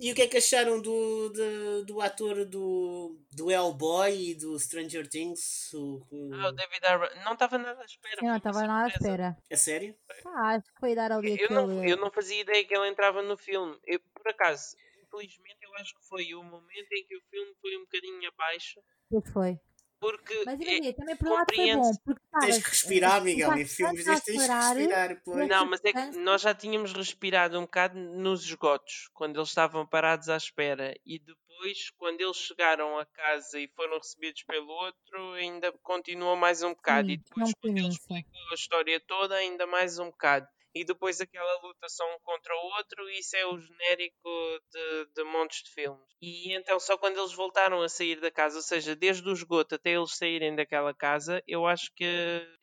E 0.00 0.10
o 0.10 0.14
que 0.14 0.22
é 0.22 0.26
que 0.26 0.38
acharam 0.38 0.80
do, 0.80 1.28
do, 1.28 1.84
do 1.84 2.00
ator 2.00 2.46
do, 2.46 3.18
do 3.30 3.50
Hellboy 3.50 4.30
e 4.30 4.34
do 4.34 4.58
Stranger 4.58 5.06
Things? 5.06 5.70
O, 5.74 6.00
o... 6.10 6.34
Ah, 6.34 6.48
o 6.48 6.52
David 6.52 6.86
Arbor. 6.86 7.10
Não 7.24 7.34
estava 7.34 7.58
nada 7.58 7.82
à 7.82 7.84
espera. 7.84 8.16
Eu 8.22 8.28
não 8.28 8.36
estava 8.36 8.62
nada 8.62 8.84
à 8.84 8.88
espera. 8.88 9.36
É 9.50 9.56
sério? 9.56 9.94
Ah, 10.24 10.54
acho 10.54 10.72
que 10.72 10.80
foi 10.80 10.94
dar 10.94 11.12
ali 11.12 11.36
eu 11.38 11.50
não, 11.50 11.84
eu 11.84 11.96
não 11.98 12.10
fazia 12.10 12.40
ideia 12.40 12.64
que 12.64 12.74
ele 12.74 12.88
entrava 12.88 13.22
no 13.22 13.36
filme. 13.36 13.78
Eu, 13.84 14.00
por 14.14 14.28
acaso, 14.28 14.76
infelizmente, 15.02 15.58
eu 15.62 15.74
acho 15.74 15.94
que 15.94 16.08
foi 16.08 16.34
o 16.34 16.42
momento 16.42 16.92
em 16.92 17.06
que 17.06 17.16
o 17.16 17.20
filme 17.30 17.54
foi 17.60 17.76
um 17.76 17.80
bocadinho 17.80 18.28
abaixo. 18.28 18.80
Pois 19.10 19.30
foi. 19.30 19.60
Porque 20.04 20.42
Mas 20.44 20.60
imagina, 20.60 20.88
é, 20.88 20.92
também 20.92 21.16
por 21.16 21.28
um 21.28 21.32
lado 21.32 21.54
foi 21.54 21.74
bom. 21.76 21.92
Porque, 22.04 22.22
tens 22.40 22.62
que 22.62 22.68
respirar, 22.68 23.24
Miguel. 23.24 23.54
Em 23.54 23.64
filmes 23.64 24.04
tens 24.04 24.20
que 24.20 24.32
respirar. 24.32 25.22
Pois. 25.24 25.48
Não, 25.48 25.64
mas 25.64 25.82
é 25.82 25.92
que 25.94 26.18
nós 26.18 26.42
já 26.42 26.54
tínhamos 26.54 26.92
respirado 26.92 27.58
um 27.58 27.62
bocado 27.62 27.98
nos 27.98 28.44
esgotos, 28.44 29.08
quando 29.14 29.38
eles 29.38 29.48
estavam 29.48 29.86
parados 29.86 30.28
à 30.28 30.36
espera. 30.36 30.94
E 31.06 31.18
depois, 31.18 31.88
quando 31.96 32.20
eles 32.20 32.36
chegaram 32.36 32.98
a 32.98 33.06
casa 33.06 33.58
e 33.58 33.66
foram 33.68 33.96
recebidos 33.96 34.42
pelo 34.42 34.68
outro, 34.68 35.32
ainda 35.32 35.72
continuou 35.82 36.36
mais 36.36 36.62
um 36.62 36.74
bocado. 36.74 37.08
Sim, 37.08 37.14
e 37.14 37.16
depois, 37.16 37.52
quando 37.58 37.78
ele 37.78 37.88
explicou 37.88 38.50
a 38.50 38.54
história 38.54 39.00
toda, 39.00 39.34
ainda 39.36 39.66
mais 39.66 39.98
um 39.98 40.10
bocado 40.10 40.46
e 40.74 40.84
depois 40.84 41.20
aquela 41.20 41.60
luta 41.62 41.88
só 41.88 42.04
um 42.14 42.18
contra 42.20 42.54
o 42.54 42.76
outro, 42.76 43.08
isso 43.10 43.36
é 43.36 43.46
o 43.46 43.58
genérico 43.58 44.28
de, 44.72 45.06
de 45.14 45.24
montes 45.24 45.62
de 45.62 45.70
filmes. 45.70 46.04
E 46.20 46.52
então 46.54 46.80
só 46.80 46.96
quando 46.98 47.18
eles 47.18 47.32
voltaram 47.32 47.82
a 47.82 47.88
sair 47.88 48.20
da 48.20 48.30
casa, 48.30 48.56
ou 48.56 48.62
seja, 48.62 48.96
desde 48.96 49.28
o 49.28 49.32
esgoto 49.32 49.74
até 49.74 49.90
eles 49.90 50.16
saírem 50.16 50.54
daquela 50.54 50.94
casa, 50.94 51.42
eu 51.46 51.66
acho 51.66 51.92
que 51.94 52.04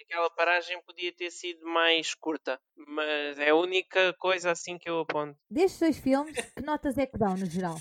aquela 0.02 0.30
paragem 0.30 0.82
podia 0.84 1.14
ter 1.14 1.32
sido 1.32 1.66
mais 1.66 2.14
curta. 2.14 2.60
Mas 2.76 3.40
é 3.40 3.50
a 3.50 3.56
única 3.56 4.14
coisa 4.20 4.52
assim 4.52 4.78
que 4.78 4.90
eu 4.90 5.00
aponto. 5.00 5.38
Destes 5.50 5.80
dois 5.80 5.98
filmes, 5.98 6.36
que 6.56 6.64
notas 6.64 6.98
é 6.98 7.06
que 7.06 7.18
dão 7.18 7.36
no 7.36 7.46
geral? 7.46 7.76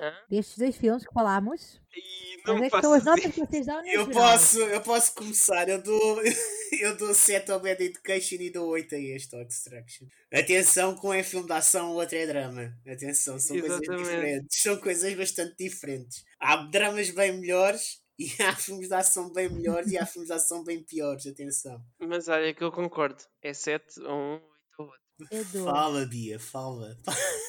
Hã? 0.00 0.14
Destes 0.30 0.58
dois 0.58 0.76
filmes 0.76 1.06
que 1.06 1.12
falámos, 1.12 1.80
e 1.94 2.28
não 2.46 2.64
é 2.64 2.70
que 2.70 2.80
são 2.80 2.92
as 2.92 3.04
notas 3.04 3.32
que 3.32 3.40
vocês 3.40 3.66
dão 3.66 3.84
eu 3.86 4.08
posso, 4.08 4.58
eu 4.60 4.80
posso 4.80 5.14
começar. 5.14 5.68
Eu 5.68 5.82
dou, 5.82 6.22
eu 6.80 6.96
dou 6.96 7.12
7 7.12 7.50
ao 7.50 7.60
Bad 7.60 7.82
Education 7.82 8.36
e 8.36 8.50
dou 8.50 8.68
8 8.68 8.94
a 8.94 8.98
este 8.98 9.34
ao 9.34 9.42
Extraction. 9.42 10.06
Atenção, 10.32 10.94
com 10.96 11.12
é 11.12 11.22
filme 11.22 11.46
de 11.46 11.52
ação, 11.52 11.92
o 11.92 11.94
outro 11.94 12.16
é 12.16 12.26
drama. 12.26 12.72
Atenção, 12.86 13.38
são 13.38 13.56
Exatamente. 13.56 13.86
coisas 13.86 14.08
diferentes. 14.08 14.62
São 14.62 14.76
coisas 14.76 15.14
bastante 15.14 15.56
diferentes. 15.58 16.24
Há 16.40 16.56
dramas 16.56 17.10
bem 17.10 17.38
melhores 17.38 18.02
e 18.18 18.26
há 18.42 18.54
filmes 18.54 18.88
de 18.88 18.94
ação 18.94 19.32
bem 19.32 19.48
melhores 19.48 19.90
e 19.92 19.98
há 19.98 20.06
filmes 20.06 20.28
de 20.28 20.34
ação 20.34 20.64
bem 20.64 20.82
piores. 20.82 21.26
Atenção. 21.26 21.82
Mas 21.98 22.28
olha 22.28 22.54
que 22.54 22.62
eu 22.62 22.72
concordo. 22.72 23.22
É 23.42 23.52
7 23.52 24.00
ou 24.00 24.16
1, 24.16 24.32
8 24.34 24.42
ou 24.78 24.86
8. 24.86 24.98
Eu 25.32 25.44
dou. 25.46 25.64
Fala, 25.64 26.06
Bia, 26.06 26.38
fala. 26.38 26.96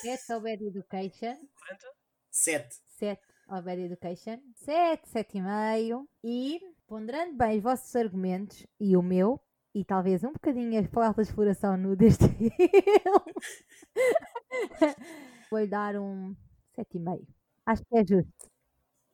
7 0.02 0.34
ao 0.34 0.42
Bad 0.42 0.66
Education. 0.66 1.38
Quanto? 1.56 1.99
7. 2.32 2.76
7 2.98 3.22
ao 3.48 3.62
Bad 3.62 3.82
Education. 3.82 4.40
7, 4.56 5.10
7,5. 5.10 6.06
E, 6.24 6.62
ponderando 6.88 7.36
bem 7.36 7.58
os 7.58 7.64
vossos 7.64 7.96
argumentos 7.96 8.66
e 8.80 8.96
o 8.96 9.02
meu, 9.02 9.42
e 9.74 9.84
talvez 9.84 10.24
um 10.24 10.34
bocadinho 10.34 10.80
a 10.80 10.88
falta 10.88 11.22
de 11.22 11.30
exploração 11.30 11.78
no 11.78 11.96
deste 11.96 12.28
filme, 12.38 12.54
vou-lhe 15.50 15.68
dar 15.68 15.96
um 15.96 16.36
7,5. 16.78 17.26
Acho 17.66 17.84
que 17.86 17.98
é 17.98 18.06
justo. 18.06 18.50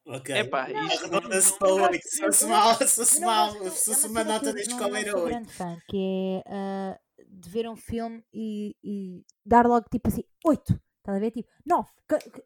Ok. 0.08 0.36
Epá, 0.36 0.64
arredonda-se 0.66 1.58
para 1.58 1.74
8. 1.74 2.08
Se 2.08 2.22
fosse 2.22 2.46
mal, 2.46 2.76
se 2.76 2.96
fosse 2.96 3.20
mal, 3.22 3.52
se 3.52 3.86
fosse 3.86 4.08
uma 4.08 4.24
nota 4.24 4.54
da 4.54 4.60
escola 4.62 5.00
era 5.00 5.18
8. 5.18 5.28
grande 5.28 5.52
fã, 5.52 5.78
que 5.90 6.42
é 6.46 6.96
uh, 6.96 7.26
de 7.28 7.50
ver 7.50 7.68
um 7.68 7.76
filme 7.76 8.24
e, 8.32 8.76
e 8.84 9.26
dar 9.44 9.66
logo 9.66 9.88
tipo 9.90 10.08
assim 10.08 10.24
8. 10.46 10.80
Estás 11.06 11.18
a 11.18 11.20
ver? 11.20 11.32
Tipo, 11.32 11.50
9. 11.64 11.90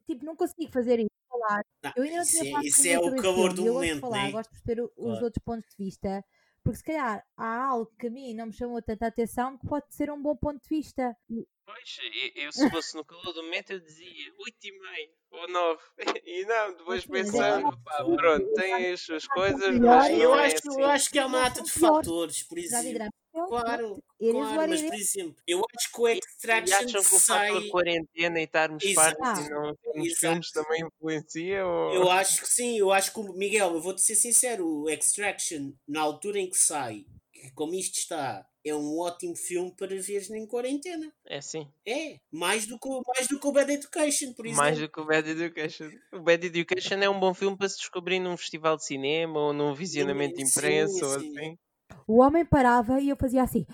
Tipo, 0.06 0.26
não 0.26 0.36
consigo 0.36 0.70
fazer 0.72 1.00
isso. 1.00 1.10
Falar. 1.30 1.64
Não, 1.84 1.94
eu 1.96 2.04
ainda 2.04 2.18
não 2.18 2.26
tinha 2.26 2.60
isso, 2.60 2.68
isso 2.68 2.88
é 2.88 3.00
o 3.00 3.16
calor 3.16 3.54
do 3.54 3.66
eu 3.66 3.74
momento. 3.76 4.02
Gosto 4.02 4.12
falar, 4.12 4.24
né? 4.26 4.32
gosto 4.32 4.50
de 4.50 4.62
perceber 4.62 4.82
os 4.82 4.92
claro. 4.96 5.24
outros 5.24 5.44
pontos 5.46 5.70
de 5.70 5.86
vista. 5.86 6.26
Porque 6.62 6.78
se 6.78 6.84
calhar 6.84 7.26
há 7.38 7.66
algo 7.68 7.92
que 7.98 8.08
a 8.08 8.10
mim 8.10 8.34
não 8.34 8.48
me 8.48 8.54
chamou 8.54 8.82
tanta 8.82 9.08
atenção 9.08 9.58
que 9.58 9.66
pode 9.66 9.86
ser 9.96 10.12
um 10.12 10.22
bom 10.22 10.36
ponto 10.36 10.62
de 10.62 10.68
vista. 10.68 11.16
Pois, 11.66 11.98
eu, 12.36 12.44
eu 12.44 12.52
se 12.52 12.70
fosse 12.70 12.98
no 12.98 13.06
calor 13.06 13.32
do 13.32 13.44
momento 13.44 13.72
eu 13.72 13.80
dizia 13.80 14.34
8,5 14.34 15.10
ou 15.32 15.48
9. 15.48 15.82
E 16.26 16.46
não, 16.46 16.76
depois 16.76 17.06
pensando, 17.06 17.82
pá, 17.82 18.04
pronto, 18.04 18.54
tem 18.56 18.92
as 18.92 19.00
suas 19.00 19.26
coisas, 19.28 19.80
mas 19.80 20.10
eu, 20.10 20.36
é 20.36 20.46
acho, 20.46 20.56
assim. 20.56 20.82
eu 20.82 20.86
acho 20.86 21.10
que 21.10 21.20
é 21.20 21.26
uma 21.26 21.46
ata 21.46 21.62
de 21.62 21.72
fatores, 21.72 22.44
por 22.44 22.58
exemplo. 22.58 23.10
Claro, 23.32 24.04
claro 24.20 24.68
mas 24.68 24.82
por 24.82 24.94
exemplo, 24.94 25.36
eu 25.48 25.62
acho 25.76 25.92
que 25.92 26.02
o 26.02 26.08
Extraction 26.08 26.68
e 26.68 26.74
acham 26.74 27.02
que 27.02 27.16
o 27.16 27.20
sai... 27.20 27.48
fator 27.54 27.70
quarentena 27.70 28.40
e 28.40 28.44
estarmos 28.44 28.84
fartos 28.94 29.46
e 29.46 29.50
não 29.50 29.76
os 29.96 30.18
filmes 30.18 30.52
também 30.52 30.84
influencia? 30.84 31.66
Ou... 31.66 31.94
Eu 31.94 32.12
acho 32.12 32.42
que 32.42 32.48
sim, 32.48 32.78
eu 32.78 32.92
acho 32.92 33.14
que, 33.14 33.22
Miguel, 33.34 33.74
eu 33.74 33.82
vou-te 33.82 34.02
ser 34.02 34.16
sincero, 34.16 34.68
o 34.68 34.90
Extraction, 34.90 35.72
na 35.88 36.02
altura 36.02 36.40
em 36.40 36.50
que 36.50 36.58
sai, 36.58 37.06
que 37.32 37.52
como 37.52 37.74
isto 37.76 38.00
está, 38.00 38.46
é 38.66 38.76
um 38.76 39.00
ótimo 39.00 39.36
filme 39.36 39.72
para 39.72 39.88
veres 39.88 40.30
em 40.30 40.46
quarentena. 40.46 41.12
É 41.26 41.40
sim. 41.40 41.68
É, 41.86 42.20
mais 42.32 42.66
do 42.66 42.78
que, 42.78 42.90
mais 42.90 43.28
do 43.28 43.40
que 43.40 43.48
o 43.48 43.52
Bad 43.52 43.72
Education, 43.72 44.34
por 44.34 44.46
exemplo. 44.46 44.64
Mais 44.64 44.78
do 44.78 44.90
que 44.90 45.00
o 45.00 45.06
Bad 45.06 45.30
Education. 45.30 45.90
O 46.12 46.20
Bad 46.20 46.46
Education 46.46 46.96
é 46.96 47.10
um 47.10 47.20
bom 47.20 47.34
filme 47.34 47.58
para 47.58 47.70
se 47.70 47.78
descobrir 47.78 48.20
num 48.20 48.36
festival 48.36 48.76
de 48.76 48.86
cinema 48.86 49.40
ou 49.40 49.54
num 49.54 49.74
visionamento 49.74 50.36
de 50.36 50.44
imprensa 50.44 50.94
sim, 50.94 51.06
ou 51.06 51.16
assim. 51.16 51.58
O 52.08 52.22
homem 52.22 52.46
parava 52.46 53.00
e 53.00 53.10
eu 53.10 53.16
fazia 53.16 53.44
assim. 53.44 53.66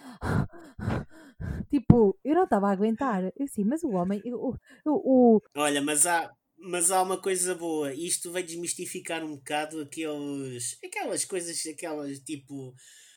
tipo, 1.70 2.18
eu 2.24 2.36
não 2.36 2.44
estava 2.44 2.68
a 2.68 2.72
aguentar. 2.72 3.32
Eu 3.38 3.48
sim, 3.48 3.64
mas 3.64 3.84
o 3.84 3.92
homem. 3.92 4.22
O, 4.26 4.56
o, 4.86 5.36
o... 5.36 5.42
Olha, 5.56 5.82
mas 5.82 6.06
há, 6.06 6.32
mas 6.58 6.92
há 6.92 7.02
uma 7.02 7.22
coisa 7.22 7.56
boa. 7.56 7.94
Isto 7.94 8.32
vai 8.32 8.44
desmistificar 8.44 9.24
um 9.24 9.36
bocado 9.36 9.82
aqueles, 9.82 10.78
aquelas 10.84 11.26
coisas, 11.26 11.66
aquelas 11.66 12.20
tipo 12.20 12.74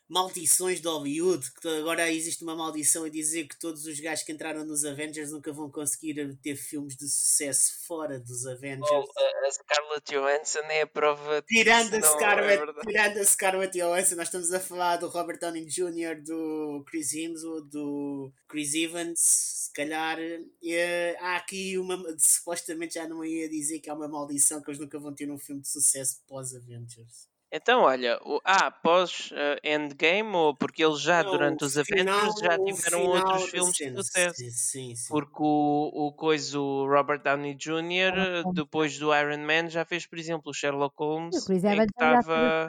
maldições 0.09 0.81
de 0.81 0.89
Hollywood, 0.89 1.53
que 1.61 1.69
agora 1.69 2.11
existe 2.11 2.43
uma 2.43 2.57
maldição 2.57 3.05
a 3.05 3.11
dizer 3.11 3.47
que 3.47 3.59
todos 3.59 3.85
os 3.85 4.01
gajos 4.01 4.25
que 4.25 4.33
entraram 4.33 4.65
nos 4.65 4.85
Avengers 4.85 5.31
nunca 5.31 5.53
vão 5.53 5.71
conseguir 5.71 6.35
ter 6.43 6.57
filmes 6.57 6.97
de 6.97 7.09
sucesso 7.09 7.87
fora 7.87 8.19
dos 8.19 8.47
Avengers. 8.47 8.89
Oh, 8.91 9.47
a 9.47 9.51
Scarlett 9.51 10.11
Johansson 10.11 10.61
é 10.71 10.83
a 10.83 10.87
prova 10.87 11.43
tirando 11.47 11.95
a 11.95 12.03
Scarlett, 12.03 12.63
é 12.63 12.87
tirando 12.87 13.19
a 13.19 13.25
Scarlett 13.25 13.79
Johansson, 13.79 14.17
nós 14.17 14.29
estamos 14.29 14.53
a 14.53 14.61
falar 14.61 14.97
do 14.97 15.09
Robert 15.09 15.39
Downey 15.39 15.67
Jr., 15.67 16.23
do 16.25 16.85
Chris 16.87 17.13
Hemsworth, 17.13 17.69
do 17.69 18.33
Chris 18.49 18.75
Evans, 18.75 19.21
se 19.21 19.73
calhar 19.75 20.19
é, 20.65 21.17
há 21.21 21.37
aqui 21.37 21.77
uma 21.77 22.03
supostamente 22.19 22.95
já 22.95 23.07
não 23.07 23.23
ia 23.25 23.49
dizer 23.49 23.81
que 23.81 23.91
há 23.91 23.95
uma 23.95 24.09
maldição 24.09 24.63
que 24.63 24.71
eles 24.71 24.81
nunca 24.81 24.99
vão 24.99 25.15
ter 25.15 25.31
um 25.31 25.39
filme 25.39 25.61
de 25.61 25.69
sucesso 25.69 26.23
pós 26.27 26.55
Avengers. 26.55 27.29
Então, 27.51 27.81
olha, 27.81 28.19
o, 28.25 28.41
ah, 28.45 28.71
pós 28.71 29.31
uh, 29.33 29.59
Endgame, 29.65 30.35
ou 30.35 30.55
porque 30.55 30.85
eles 30.85 31.01
já 31.01 31.23
não, 31.23 31.31
durante 31.31 31.65
os 31.65 31.79
Avengers 31.79 32.35
já 32.41 32.59
tiveram 32.59 33.07
outros 33.07 33.49
filmes 33.49 33.73
de 33.75 33.97
sucesso. 33.97 34.37
Sim, 34.37 34.95
sim. 34.95 35.09
Porque 35.09 35.43
o, 35.43 35.91
o 35.95 36.13
coisa, 36.13 36.61
o 36.61 36.87
Robert 36.87 37.23
Downey 37.23 37.55
Jr., 37.55 38.45
depois 38.53 38.99
do 38.99 39.15
Iron 39.15 39.39
Man, 39.39 39.71
já 39.71 39.85
fez, 39.85 40.05
por 40.05 40.19
exemplo, 40.19 40.51
o 40.51 40.55
Sherlock 40.55 40.95
Holmes, 40.99 41.47
que 41.47 41.55
estava 41.55 42.69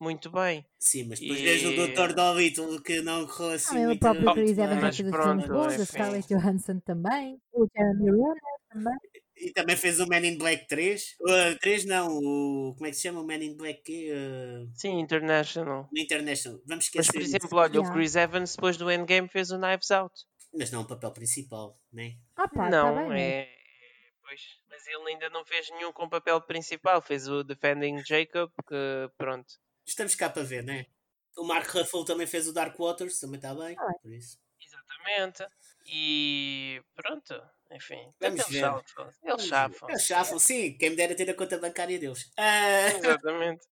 muito 0.00 0.30
bem. 0.30 0.64
Sim, 0.78 1.04
mas 1.08 1.20
depois 1.20 1.40
e... 1.40 1.42
vês 1.42 1.64
o 1.64 1.72
Dr. 1.72 2.14
Dolittle 2.14 2.82
que 2.82 3.02
não 3.02 3.26
correu 3.26 3.52
assim 3.52 3.84
ah. 3.84 3.92
O 3.92 3.98
próprio 3.98 4.32
Chris 4.32 4.58
Evans 4.58 4.80
já 4.80 4.92
fez 4.92 5.14
os 5.14 5.22
filmes 5.22 5.48
bons, 5.48 5.80
a 5.80 5.86
Scarlett 5.86 6.28
Johansson 6.28 6.80
também, 6.80 7.38
o 7.52 7.66
Jeremy 7.74 8.10
Renner 8.10 8.36
também. 8.70 8.98
E 9.36 9.52
também 9.52 9.76
fez 9.76 9.98
o 9.98 10.06
Man 10.06 10.24
in 10.24 10.38
Black 10.38 10.68
3. 10.68 11.16
Uh, 11.20 11.58
3 11.60 11.84
não, 11.86 12.08
o. 12.08 12.74
Como 12.74 12.86
é 12.86 12.90
que 12.90 12.96
se 12.96 13.02
chama? 13.02 13.20
O 13.20 13.26
Man 13.26 13.42
in 13.42 13.56
Black. 13.56 13.82
Uh... 13.90 14.70
Sim, 14.74 15.00
International. 15.00 15.88
International. 15.94 16.60
Vamos 16.66 16.84
esquecer. 16.84 17.06
Mas, 17.06 17.12
por 17.12 17.22
exemplo, 17.22 17.58
olha, 17.58 17.72
yeah. 17.72 17.90
o 17.90 17.92
Chris 17.92 18.14
Evans 18.14 18.54
depois 18.54 18.76
do 18.76 18.90
Endgame 18.90 19.28
fez 19.28 19.50
o 19.50 19.58
Knives 19.58 19.90
Out. 19.90 20.14
Mas 20.56 20.70
não 20.70 20.82
o 20.82 20.86
papel 20.86 21.10
principal, 21.10 21.76
né? 21.92 22.16
Ah, 22.36 22.46
pá, 22.48 22.64
tá 22.64 22.70
Não, 22.70 23.08
bem, 23.08 23.08
né? 23.08 23.30
é. 23.40 23.48
Pois, 24.22 24.40
mas 24.70 24.86
ele 24.86 25.10
ainda 25.10 25.28
não 25.30 25.44
fez 25.44 25.68
nenhum 25.70 25.92
com 25.92 26.08
papel 26.08 26.40
principal. 26.40 27.02
Fez 27.02 27.28
o 27.28 27.42
Defending 27.42 28.04
Jacob, 28.04 28.50
que 28.68 29.10
pronto. 29.18 29.52
Estamos 29.84 30.14
cá 30.14 30.30
para 30.30 30.44
ver, 30.44 30.62
né? 30.62 30.86
O 31.36 31.44
Mark 31.44 31.68
Ruffalo 31.68 32.04
também 32.04 32.26
fez 32.26 32.46
o 32.46 32.52
Dark 32.52 32.78
Waters, 32.78 33.18
também 33.18 33.36
está 33.36 33.52
bem, 33.54 33.74
Ah, 33.76 33.92
por 34.00 34.12
isso. 34.12 34.38
Exatamente. 34.64 35.44
E 35.86 36.80
pronto, 36.94 37.42
enfim. 37.74 38.10
Vamos 38.20 38.40
Eles 38.40 38.48
ver. 38.48 38.60
chafam. 38.60 39.04
Eles 39.04 39.18
Vamos 39.24 39.42
chafam. 39.44 39.88
Eles 39.90 40.02
chafam, 40.02 40.38
sim. 40.38 40.72
Quem 40.78 40.90
me 40.90 40.96
dera 40.96 41.14
ter 41.14 41.28
a 41.30 41.34
conta 41.34 41.58
bancária 41.58 41.98
deles. 41.98 42.30
Ah, 42.38 42.88
Exatamente. 42.96 43.66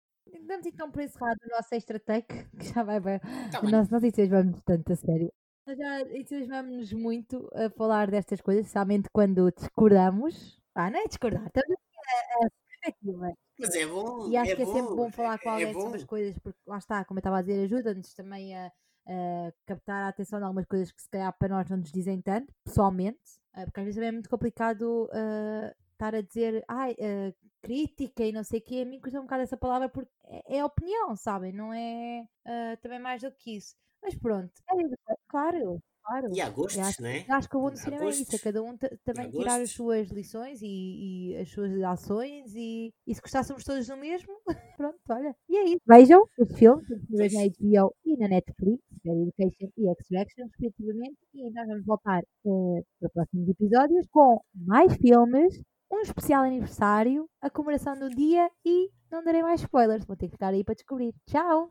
Damos 0.47 0.65
então 0.65 0.89
por 0.91 1.01
encerrado 1.01 1.37
o 1.45 1.49
nosso 1.49 1.73
extra 1.75 1.99
take, 1.99 2.27
que 2.59 2.73
já 2.73 2.83
vai 2.83 2.99
bem. 2.99 3.19
Tá. 3.51 3.61
Nós, 3.63 3.89
nós 3.89 4.03
entusiasmamos 4.03 4.61
tanto, 4.63 4.93
a 4.93 4.95
sério. 4.95 5.31
Nós 5.67 5.77
já 5.77 6.01
entusiasmamos 6.01 6.93
muito 6.93 7.49
a 7.53 7.69
falar 7.71 8.09
destas 8.09 8.41
coisas, 8.41 8.65
especialmente 8.65 9.09
quando 9.13 9.51
discordamos. 9.51 10.59
Ah, 10.75 10.89
não 10.89 10.99
é 10.99 11.05
discordar, 11.07 11.45
estamos 11.47 11.77
a, 11.77 12.45
a 12.45 12.49
perspectiva. 12.69 13.33
mas 13.59 13.75
é 13.75 13.85
bom. 13.85 14.29
E 14.29 14.37
acho 14.37 14.51
é 14.51 14.55
que 14.55 14.61
é 14.61 14.65
sempre 14.65 14.81
bom, 14.81 14.95
bom 14.95 15.11
falar 15.11 15.37
com 15.39 15.49
é- 15.49 15.51
é 15.51 15.65
alguém 15.65 15.73
sobre 15.81 15.97
as 15.97 16.03
bom. 16.03 16.07
coisas, 16.07 16.37
porque 16.39 16.59
lá 16.65 16.77
está, 16.77 17.03
como 17.05 17.17
eu 17.17 17.21
estava 17.21 17.37
a 17.39 17.41
dizer, 17.41 17.63
ajuda-nos 17.65 18.13
também 18.13 18.55
a, 18.55 18.71
a 19.07 19.51
captar 19.67 20.03
a 20.05 20.07
atenção 20.09 20.39
de 20.39 20.45
algumas 20.45 20.65
coisas 20.65 20.91
que 20.91 21.01
se 21.01 21.09
calhar 21.09 21.31
para 21.37 21.49
nós 21.49 21.69
não 21.69 21.77
nos 21.77 21.91
dizem 21.91 22.21
tanto, 22.21 22.53
pessoalmente, 22.63 23.19
porque 23.65 23.79
às 23.79 23.85
vezes 23.85 23.95
também 23.95 24.09
é 24.09 24.11
muito 24.11 24.29
complicado 24.29 25.09
ah, 25.13 25.73
estar 25.93 26.15
a 26.15 26.21
dizer 26.21 26.63
ah, 26.67 26.87
crítica 27.61 28.23
e 28.25 28.31
não 28.31 28.43
sei 28.43 28.59
o 28.59 28.63
quê, 28.63 28.81
a 28.81 28.85
mim 28.85 28.99
custa 28.99 29.19
um 29.19 29.23
bocado 29.23 29.43
essa 29.43 29.57
palavra 29.57 29.89
porque 29.89 30.11
é, 30.25 30.57
é 30.57 30.65
opinião, 30.65 31.15
sabem? 31.15 31.51
Não 31.53 31.73
é 31.73 32.27
ah, 32.45 32.77
também 32.81 32.99
mais 32.99 33.21
do 33.21 33.31
que 33.31 33.55
isso. 33.57 33.75
Mas 34.01 34.15
pronto, 34.15 34.51
é 34.69 35.15
claro, 35.27 35.81
claro. 36.03 36.27
E 36.33 36.41
há 36.41 36.47
Eu 36.47 36.53
gostos, 36.53 36.79
acho, 36.81 37.01
né? 37.01 37.25
acho 37.29 37.49
que 37.49 37.57
o 37.57 37.61
bom 37.61 37.71
do 37.71 37.77
cinema 37.77 38.05
é 38.05 38.09
isso, 38.09 38.35
é 38.35 38.39
cada 38.39 38.63
um 38.63 38.77
ta- 38.77 38.89
também 39.03 39.27
Há 39.27 39.31
tirar 39.31 39.61
as 39.61 39.71
suas 39.71 40.09
lições 40.09 40.61
e, 40.61 41.31
e 41.33 41.37
as 41.37 41.49
suas 41.49 41.71
ações 41.83 42.53
e, 42.55 42.93
e 43.07 43.15
se 43.15 43.21
gostássemos 43.21 43.63
todos 43.63 43.87
do 43.87 43.97
mesmo, 43.97 44.33
pronto, 44.77 44.99
olha. 45.09 45.35
E 45.49 45.57
é 45.57 45.63
isso. 45.65 45.81
Vejam 45.87 46.23
os 46.37 46.57
filmes 46.57 46.85
disponíveis 46.87 47.33
na 47.33 47.43
HBO 47.45 47.95
e 48.05 48.17
na 48.17 48.27
Netflix, 48.27 48.81
Fair 49.03 49.15
Education 49.27 49.69
e 49.77 49.89
Extraction, 49.91 50.45
respectivamente, 50.47 51.17
e 51.33 51.49
nós 51.51 51.67
vamos 51.67 51.85
voltar 51.85 52.21
eh, 52.23 52.83
para 52.99 53.09
próximos 53.09 53.49
episódios 53.49 54.07
com 54.11 54.41
mais 54.55 54.93
filmes, 54.95 55.61
um 55.91 55.99
especial 56.01 56.43
aniversário, 56.43 57.27
a 57.41 57.49
comemoração 57.49 57.97
do 57.97 58.09
dia 58.09 58.49
e 58.65 58.89
não 59.11 59.23
darei 59.23 59.41
mais 59.43 59.61
spoilers, 59.61 60.05
vou 60.05 60.15
ter 60.15 60.27
que 60.27 60.33
ficar 60.33 60.53
aí 60.53 60.63
para 60.63 60.75
descobrir. 60.75 61.13
Tchau! 61.27 61.69